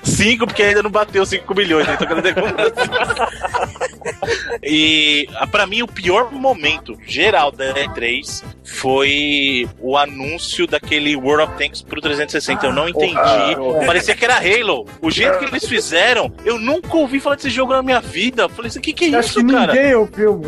[0.03, 1.97] Cinco, porque ainda não bateu 5 milhões, né?
[2.01, 2.35] Então, dizer,
[4.63, 11.45] E ah, pra mim o pior momento geral da E3 foi o anúncio daquele World
[11.45, 12.67] of Tanks pro 360.
[12.67, 13.17] Eu não entendi.
[13.17, 13.55] Ah,
[13.87, 14.87] Parecia que era Halo.
[15.03, 18.45] O jeito que eles fizeram, eu nunca ouvi falar desse jogo na minha vida.
[18.45, 19.73] Eu Falei assim, o que, que é acho isso, que cara?
[19.75, 20.43] ninguém ouviu,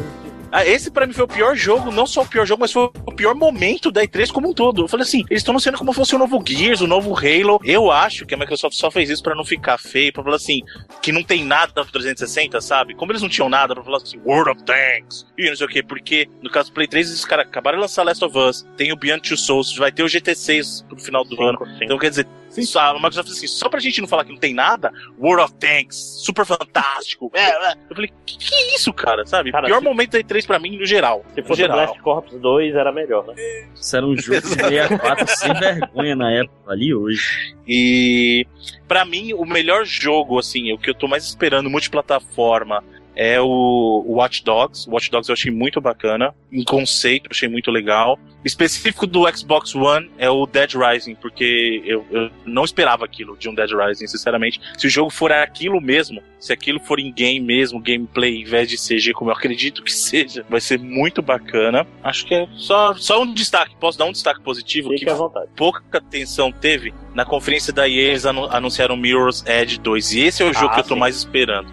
[0.65, 3.13] esse pra mim foi o pior jogo, não só o pior jogo, mas foi o
[3.13, 4.83] pior momento da E3 como um todo.
[4.83, 7.61] Eu falei assim, eles estão anunciando como fosse o novo Gears, o novo Halo.
[7.65, 10.61] Eu acho que a Microsoft só fez isso pra não ficar feio, pra falar assim,
[11.03, 12.95] que não tem nada pro 360, sabe?
[12.95, 15.69] Como eles não tinham nada pra falar assim, World of Tanks, e não sei o
[15.69, 18.67] quê, porque no caso do Play 3, esses caras acabaram de lançar Last of Us,
[18.77, 21.59] tem o Beyond Two Souls, vai ter o GT6 pro final do ano.
[21.59, 21.85] Cinco.
[21.85, 22.27] Então quer dizer,
[22.65, 25.55] só, a Microsoft assim, só pra gente não falar que não tem nada, World of
[25.55, 27.31] Tanks, super fantástico.
[27.35, 27.41] É,
[27.71, 27.75] é.
[27.91, 29.25] Eu falei, que que é isso, cara?
[29.27, 29.53] Sabe?
[29.53, 31.25] Cara, Pior se- momento da E3 pra mim, no geral.
[31.35, 31.77] Se fosse geral.
[31.77, 33.35] Blast Corps 2, era melhor, né?
[33.75, 37.55] Isso era um jogo de 64 sem vergonha na época, ali hoje.
[37.67, 38.47] E
[38.89, 42.83] pra mim, o melhor jogo, assim, o que eu tô mais esperando multiplataforma
[43.15, 44.87] é o Watch Dogs.
[44.89, 46.35] O Watch Dogs eu achei muito bacana.
[46.53, 48.19] Em conceito, eu achei muito legal.
[48.47, 53.49] Específico do Xbox One é o Dead Rising, porque eu, eu não esperava aquilo de
[53.49, 54.61] um Dead Rising, sinceramente.
[54.79, 58.69] Se o jogo for aquilo mesmo, se aquilo for em game mesmo, gameplay, em vez
[58.69, 61.87] de CG, como eu acredito que seja, vai ser muito bacana.
[62.05, 63.75] Acho que é só, só um destaque.
[63.81, 64.91] Posso dar um destaque positivo?
[64.91, 65.49] Fique que à vontade.
[65.57, 70.13] pouca atenção teve na conferência da EA eles anu- anunciaram Mirror's Edge 2.
[70.13, 71.01] E esse é o jogo Ah, que eu tô sim.
[71.01, 71.67] mais esperando.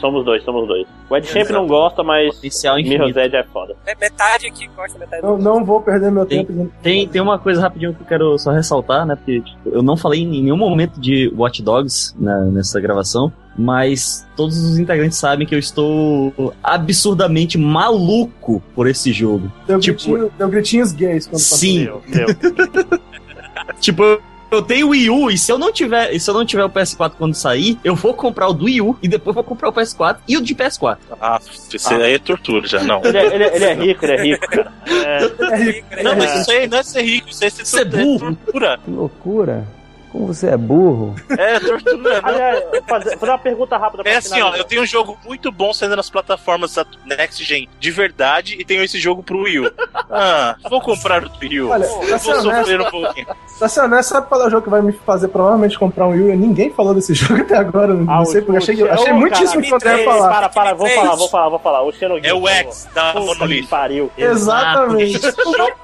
[0.00, 0.86] Somos dois, somos dois.
[1.10, 2.40] O Ed sempre não gosta, mas
[2.76, 3.16] Mirror's.
[3.16, 3.76] Edge é foda.
[3.86, 6.70] É metade aqui gosta, metade Não, não vou perder meu Tem- tempo.
[6.82, 9.14] Tem, tem uma coisa rapidinho que eu quero só ressaltar, né?
[9.16, 14.26] Porque tipo, eu não falei em nenhum momento de Watch Dogs na- nessa gravação, mas
[14.36, 16.32] todos os integrantes sabem que eu estou
[16.62, 19.50] absurdamente maluco por esse jogo.
[19.66, 21.84] Deu, Tipo- gritinho, deu gritinhos gays quando Sim.
[21.84, 22.26] Meu, meu.
[23.80, 24.02] Tipo,
[24.50, 26.68] eu- tenho Wii U e se eu não tiver, e se eu não tiver o
[26.70, 29.72] PS4 quando sair, eu vou comprar o do Wii U e depois vou comprar o
[29.72, 30.98] PS4 e o de PS4.
[31.20, 31.40] Ah,
[31.72, 33.00] isso aí é tortura já, não.
[33.04, 34.72] Ele, é, ele é- ele é rico, ele é rico, cara.
[34.88, 35.88] É, É rico.
[36.02, 38.34] Não, mas isso aí não é ser rico, isso aí é ser Isso é burro.
[38.36, 38.78] tortura.
[38.84, 39.66] Que loucura.
[40.12, 41.14] Como você é burro.
[41.36, 42.28] É tortura, não.
[42.30, 45.52] aliás, fazer, fazer uma pergunta rápida pra É assim, ó, eu tenho um jogo muito
[45.52, 49.58] bom saindo nas plataformas da Next Gen de verdade e tenho esse jogo pro Wii
[49.60, 49.72] U.
[50.10, 51.70] Ah, vou comprar o Wii U.
[51.70, 53.26] Olha, vou sofrer honesto- um pouquinho.
[53.58, 56.10] Pra ser honesto, sabe qual é o jogo que vai me fazer provavelmente comprar um
[56.12, 56.36] Wii U?
[56.36, 57.92] Ninguém falou desse jogo até agora.
[57.92, 60.28] Não Ah, sei, o- porque achei, o- achei Ô, muitíssimo que o André ia falar.
[60.30, 61.82] Para, para, vou falar, vou falar, vou falar.
[61.82, 62.26] O Xenogears.
[62.26, 63.66] É o X da Monolith.
[63.68, 64.10] pariu.
[64.16, 65.20] Exatamente.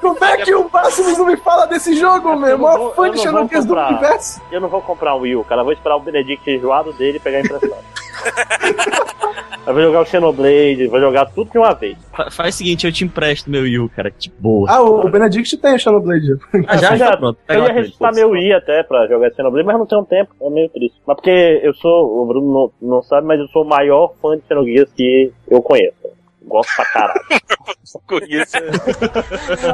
[0.01, 2.49] Como é, é que o Máximos não me fala desse jogo, meu?
[2.51, 3.89] Eu não Maior fã eu de não Xenogears do comprar.
[4.51, 5.61] Eu não vou comprar o Wii U, cara.
[5.61, 7.79] Eu vou esperar o Benedict enjoado dele e pegar a impressão.
[9.67, 11.97] eu vou jogar o Xenoblade, vou jogar tudo de uma vez.
[12.13, 14.71] Fa- faz o seguinte, eu te empresto meu Wii U, cara, que boa.
[14.71, 16.27] Ah, o, o Benedict tem o Xenoblade.
[16.67, 17.39] Ah, já, já, pronto.
[17.49, 20.69] Eu ia registrar meu Wii até pra jogar Xenoblade, mas não tenho tempo, é meio
[20.69, 21.01] triste.
[21.07, 24.37] Mas porque eu sou, o Bruno não, não sabe, mas eu sou o maior fã
[24.37, 25.95] de Xenogears que eu conheço.
[26.47, 27.21] Gosto pra caralho.
[28.07, 28.57] Conheço.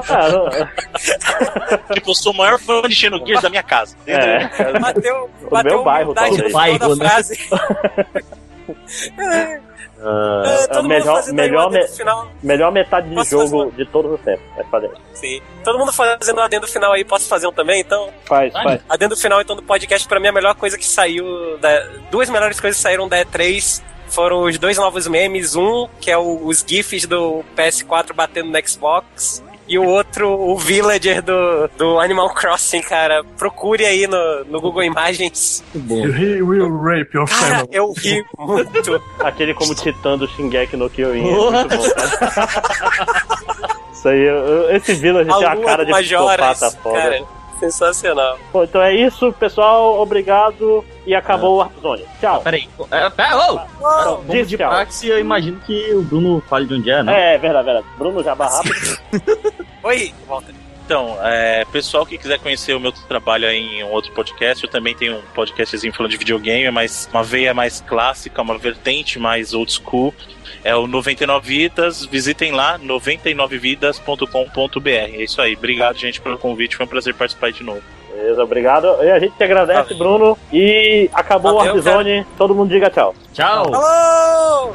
[0.09, 3.97] Ah, tipo, eu sou o maior fã de Xenogears da minha casa.
[4.07, 4.79] é.
[4.79, 6.53] Bateu, O bateu meu bairro, talvez.
[6.53, 7.09] Bairro, da né?
[7.09, 7.39] frase.
[10.03, 11.87] É, a todo mundo melhor, melhor, o me-
[12.43, 14.43] melhor metade de Posso jogo fazer de todos os tempos.
[14.57, 14.91] Vai fazer.
[15.12, 15.43] Sim.
[15.62, 18.09] Todo mundo fazendo o adendo final aí, posso fazer um também, então?
[18.25, 18.81] Faz, faz.
[18.89, 21.59] Adendo final então do podcast, pra mim a melhor coisa que saiu.
[21.59, 21.81] Da...
[22.11, 25.57] Duas melhores coisas que saíram da E3 foram os dois novos memes.
[25.57, 29.43] Um, que é o- os GIFs do PS4 batendo no Xbox.
[29.69, 33.23] E o outro, o Villager do, do Animal Crossing, cara.
[33.39, 35.63] Procure aí no, no Google Imagens.
[35.73, 37.69] He will rape your Cara, family.
[37.71, 39.01] eu ri muito.
[39.21, 41.21] Aquele como titã do Shingeki no Kyojin.
[41.31, 41.59] É Porra.
[41.61, 43.21] muito bom, cara.
[43.93, 44.27] Isso aí,
[44.75, 46.99] esse Village A tem a cara de Majoras, psicopata foda.
[46.99, 47.23] cara.
[47.61, 48.39] Sensacional.
[48.53, 50.01] Bom, então é isso, pessoal.
[50.01, 50.83] Obrigado.
[51.11, 52.05] E acabou o Warp Zone.
[52.21, 52.41] Tchau.
[52.41, 52.69] Peraí.
[52.89, 53.61] É, pera, ô!
[53.79, 54.69] Então, diz de tchau.
[54.69, 57.35] praxe, eu imagino que o Bruno fale de onde é, né?
[57.35, 57.87] É, verdade, verdade.
[57.99, 58.97] Bruno Jabá rápido.
[59.83, 60.55] Oi, volta.
[60.85, 64.71] Então, é, pessoal que quiser conhecer o meu trabalho aí em um outro podcast, eu
[64.71, 69.53] também tenho um podcastzinho falando de videogame, mas uma veia mais clássica, uma vertente mais
[69.53, 70.15] old school.
[70.63, 74.89] É o 99 Vidas, visitem lá, 99vidas.com.br.
[74.89, 77.83] É isso aí, obrigado, gente, pelo convite, foi um prazer participar de novo.
[78.21, 79.03] Beleza, obrigado.
[79.03, 80.37] E a gente te agradece, Bruno.
[80.53, 82.27] E acabou Valeu, o Warp Zone.
[82.37, 83.14] Todo mundo diga tchau.
[83.33, 83.75] Tchau!
[83.75, 84.73] Alô!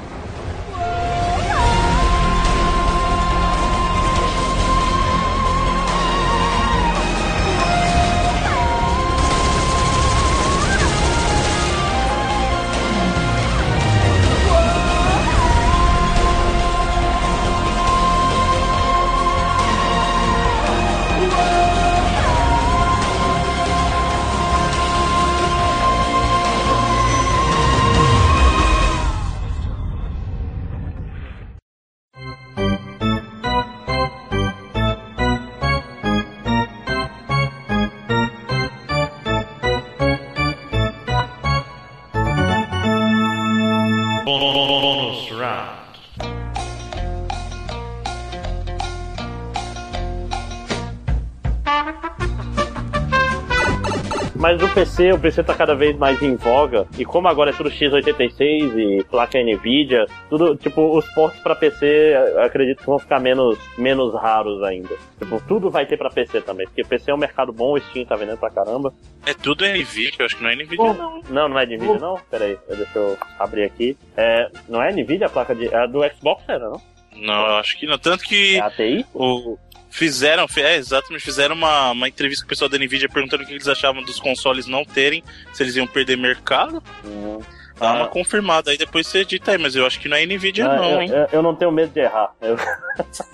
[54.46, 56.86] Mas o PC, o PC tá cada vez mais em voga.
[57.00, 62.14] E como agora é tudo x86 e placa Nvidia, tudo, tipo, os ports pra PC,
[62.14, 64.96] eu acredito que vão ficar menos, menos raros ainda.
[65.18, 66.68] Tipo, tudo vai ter pra PC também.
[66.68, 68.94] Porque PC é um mercado bom, o Steam tá vendendo pra caramba.
[69.26, 71.22] É tudo NVIDIA, eu acho que não é NVIDIA, não.
[71.28, 72.20] Não, não é Nvidia, não?
[72.30, 73.98] Pera aí, deixa eu abrir aqui.
[74.16, 75.74] É, não é Nvidia a placa de.
[75.74, 76.80] É do Xbox, era, não?
[77.16, 77.98] Não, eu acho que não.
[77.98, 79.06] Tanto que É ATI?
[79.12, 79.58] o.
[79.96, 83.54] Fizeram, é, exatamente, fizeram uma, uma entrevista com o pessoal da Nvidia perguntando o que
[83.54, 85.24] eles achavam dos consoles não terem,
[85.54, 86.84] se eles iam perder mercado.
[87.06, 87.40] Hum.
[87.80, 88.08] Dá uma Ah.
[88.08, 90.84] confirmada, aí depois você edita aí, mas eu acho que não é Nvidia, Ah, não,
[90.92, 91.10] eu, hein?
[91.10, 92.32] eu- eu não tenho medo de errar.
[92.42, 92.58] Eu,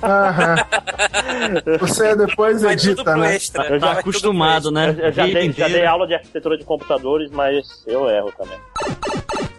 [0.03, 0.55] Aham.
[1.80, 3.36] Você depois edita, né?
[3.36, 3.66] extra.
[3.68, 4.95] Eu Tá já acostumado, né?
[4.99, 8.57] eu- eu já, dei, já dei aula de arquitetura de computadores, mas eu erro também.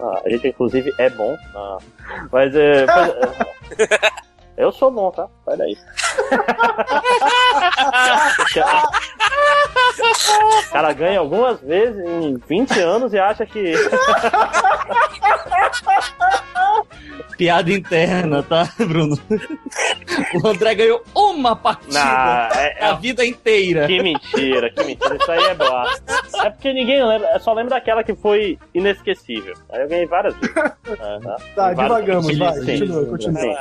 [0.00, 1.36] Ah, a gente, inclusive, é bom.
[1.54, 1.78] Ah,
[2.30, 2.84] mas é.
[2.86, 4.22] pois-
[4.56, 5.28] Eu sou bom, tá?
[5.44, 5.76] Sai daí.
[10.68, 13.72] o cara ganha algumas vezes em 20 anos e acha que.
[17.36, 19.18] Piada interna, tá, Bruno?
[20.42, 23.86] O André ganhou uma partida Nah, é- é- a vida inteira.
[23.86, 25.16] Que mentira, que mentira.
[25.16, 25.84] Isso aí é boa.
[26.44, 29.54] É porque ninguém lembra, eu só lembra daquela que foi inesquecível.
[29.72, 30.54] Aí eu ganhei várias vezes.
[30.92, 31.36] É, tá?
[31.54, 32.52] Tá, divagamos, vai.
[32.54, 33.40] Sim, Continua, continua.
[33.40, 33.54] sim.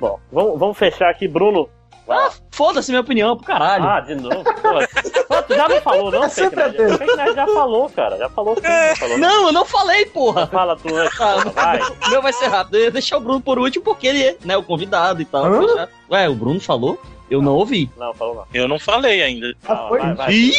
[0.00, 1.68] Bom, vamos, vamos fechar aqui, Bruno.
[2.08, 3.84] Ah, foda-se minha opinião pro caralho.
[3.84, 4.44] Ah, de novo.
[5.26, 6.76] Pô, tu já não falou, não, É Fake sempre Nerd?
[6.76, 6.98] dele.
[6.98, 8.18] Fake Nerd já falou, cara.
[8.18, 9.18] Já falou, sim, já falou.
[9.18, 10.46] Não, eu não falei, porra.
[10.46, 11.80] Fala tu antes, Ah, porra, vai.
[12.06, 12.76] O meu vai ser rápido.
[12.76, 15.44] Eu ia deixar o Bruno por último porque ele é né, o convidado e tal.
[15.46, 15.88] Hã?
[16.10, 17.00] Ué, o Bruno falou?
[17.30, 17.90] Eu não ouvi.
[17.96, 18.46] Não, falou não.
[18.52, 19.54] Eu não falei ainda.
[19.66, 19.98] Ah, foi?
[19.98, 20.32] vai, vai.
[20.32, 20.52] Ih!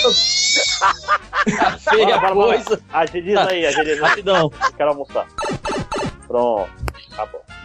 [1.57, 2.81] Tá feia coisa.
[2.91, 4.07] Agiliza aí, agiliza.
[4.07, 4.51] Rapidão.
[4.75, 5.27] Quero almoçar.
[6.27, 6.84] Pronto.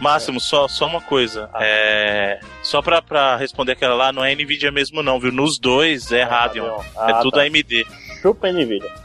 [0.01, 1.47] Máximo, só, só uma coisa.
[1.59, 5.31] É, só pra, pra responder aquela lá, não é Nvidia mesmo, não, viu?
[5.31, 6.81] Nos dois é Radeon.
[6.97, 7.41] Ah, é tudo tá.
[7.43, 7.85] AMD.
[8.21, 8.91] Chupa Nvidia.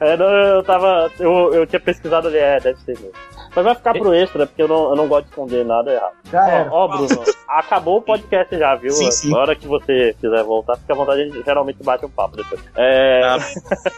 [0.00, 1.12] É, não, eu tava.
[1.20, 3.12] Eu, eu tinha pesquisado ali, é, deve ser mesmo.
[3.54, 6.14] Mas vai ficar pro extra, porque eu não, eu não gosto de esconder nada errado.
[6.30, 6.70] Já era.
[6.72, 8.90] Ó, ó, Bruno, acabou o podcast já, viu?
[8.90, 9.30] Sim, sim.
[9.30, 12.36] Na hora que você quiser voltar, fica à vontade, a gente geralmente bate um papo
[12.36, 12.60] depois.
[12.76, 13.20] É.
[13.24, 13.38] Ah.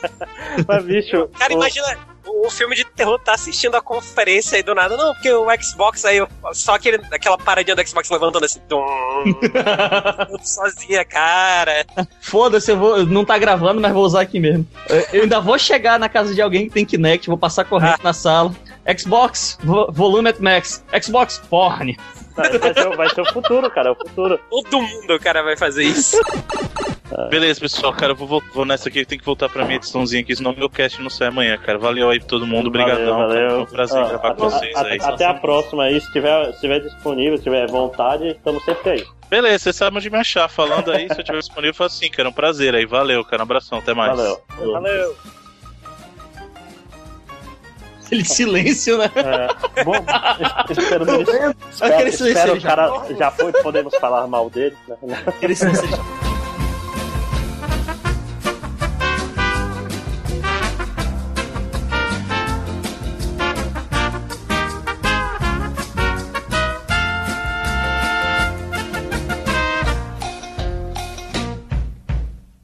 [0.68, 1.28] Mas, bicho.
[1.38, 1.86] Cara, o- imagina
[2.26, 4.96] o, filme de terror tá assistindo a conferência aí do nada.
[4.96, 6.18] Não, porque o Xbox aí,
[6.52, 8.60] só aquele, aquela paradinha do Xbox levantando assim.
[8.68, 8.84] tum,
[10.42, 11.84] sozinha, cara.
[12.20, 13.06] Foda-se, eu vou.
[13.06, 14.66] Não tá gravando, mas vou usar aqui mesmo.
[14.88, 18.02] Eu- Eu ainda vou chegar na casa de alguém que tem Kinect, vou passar corrente
[18.02, 18.52] na sala.
[18.98, 20.84] Xbox, vo- volume at max.
[21.02, 21.96] Xbox, porn.
[22.36, 24.38] Vai ser, o- vai ser o futuro, cara, é o futuro.
[24.50, 26.20] Todo mundo, cara, vai fazer isso.
[27.30, 30.34] Beleza, pessoal, cara, eu vou, vou nessa aqui, tem que voltar pra minha ediçãozinha aqui,
[30.36, 31.78] senão meu cast não sai amanhã, cara.
[31.78, 33.16] Valeu aí pra todo mundo, brigadão.
[33.16, 33.50] Valeu, valeu.
[33.50, 34.98] Foi um prazer Ah, gravar com vocês até- aí.
[35.00, 39.04] Até a próxima aí, se tiver, se tiver disponível, se tiver vontade, estamos sempre aí.
[39.30, 40.48] Beleza, você sabe onde me achar.
[40.48, 42.84] Falando aí, se eu tiver disponível, eu falo assim, cara, um prazer aí.
[42.84, 44.14] Valeu, cara, um abração, até mais.
[44.16, 44.40] Valeu.
[44.72, 45.16] Valeu.
[48.06, 49.10] Aquele silêncio, né?
[49.16, 49.92] É, bom,
[50.70, 51.04] Espero,
[52.12, 54.76] silêncio espero aí o cara já foi, podemos falar mal dele.
[55.02, 55.22] Né?
[55.26, 55.88] Aquele silêncio.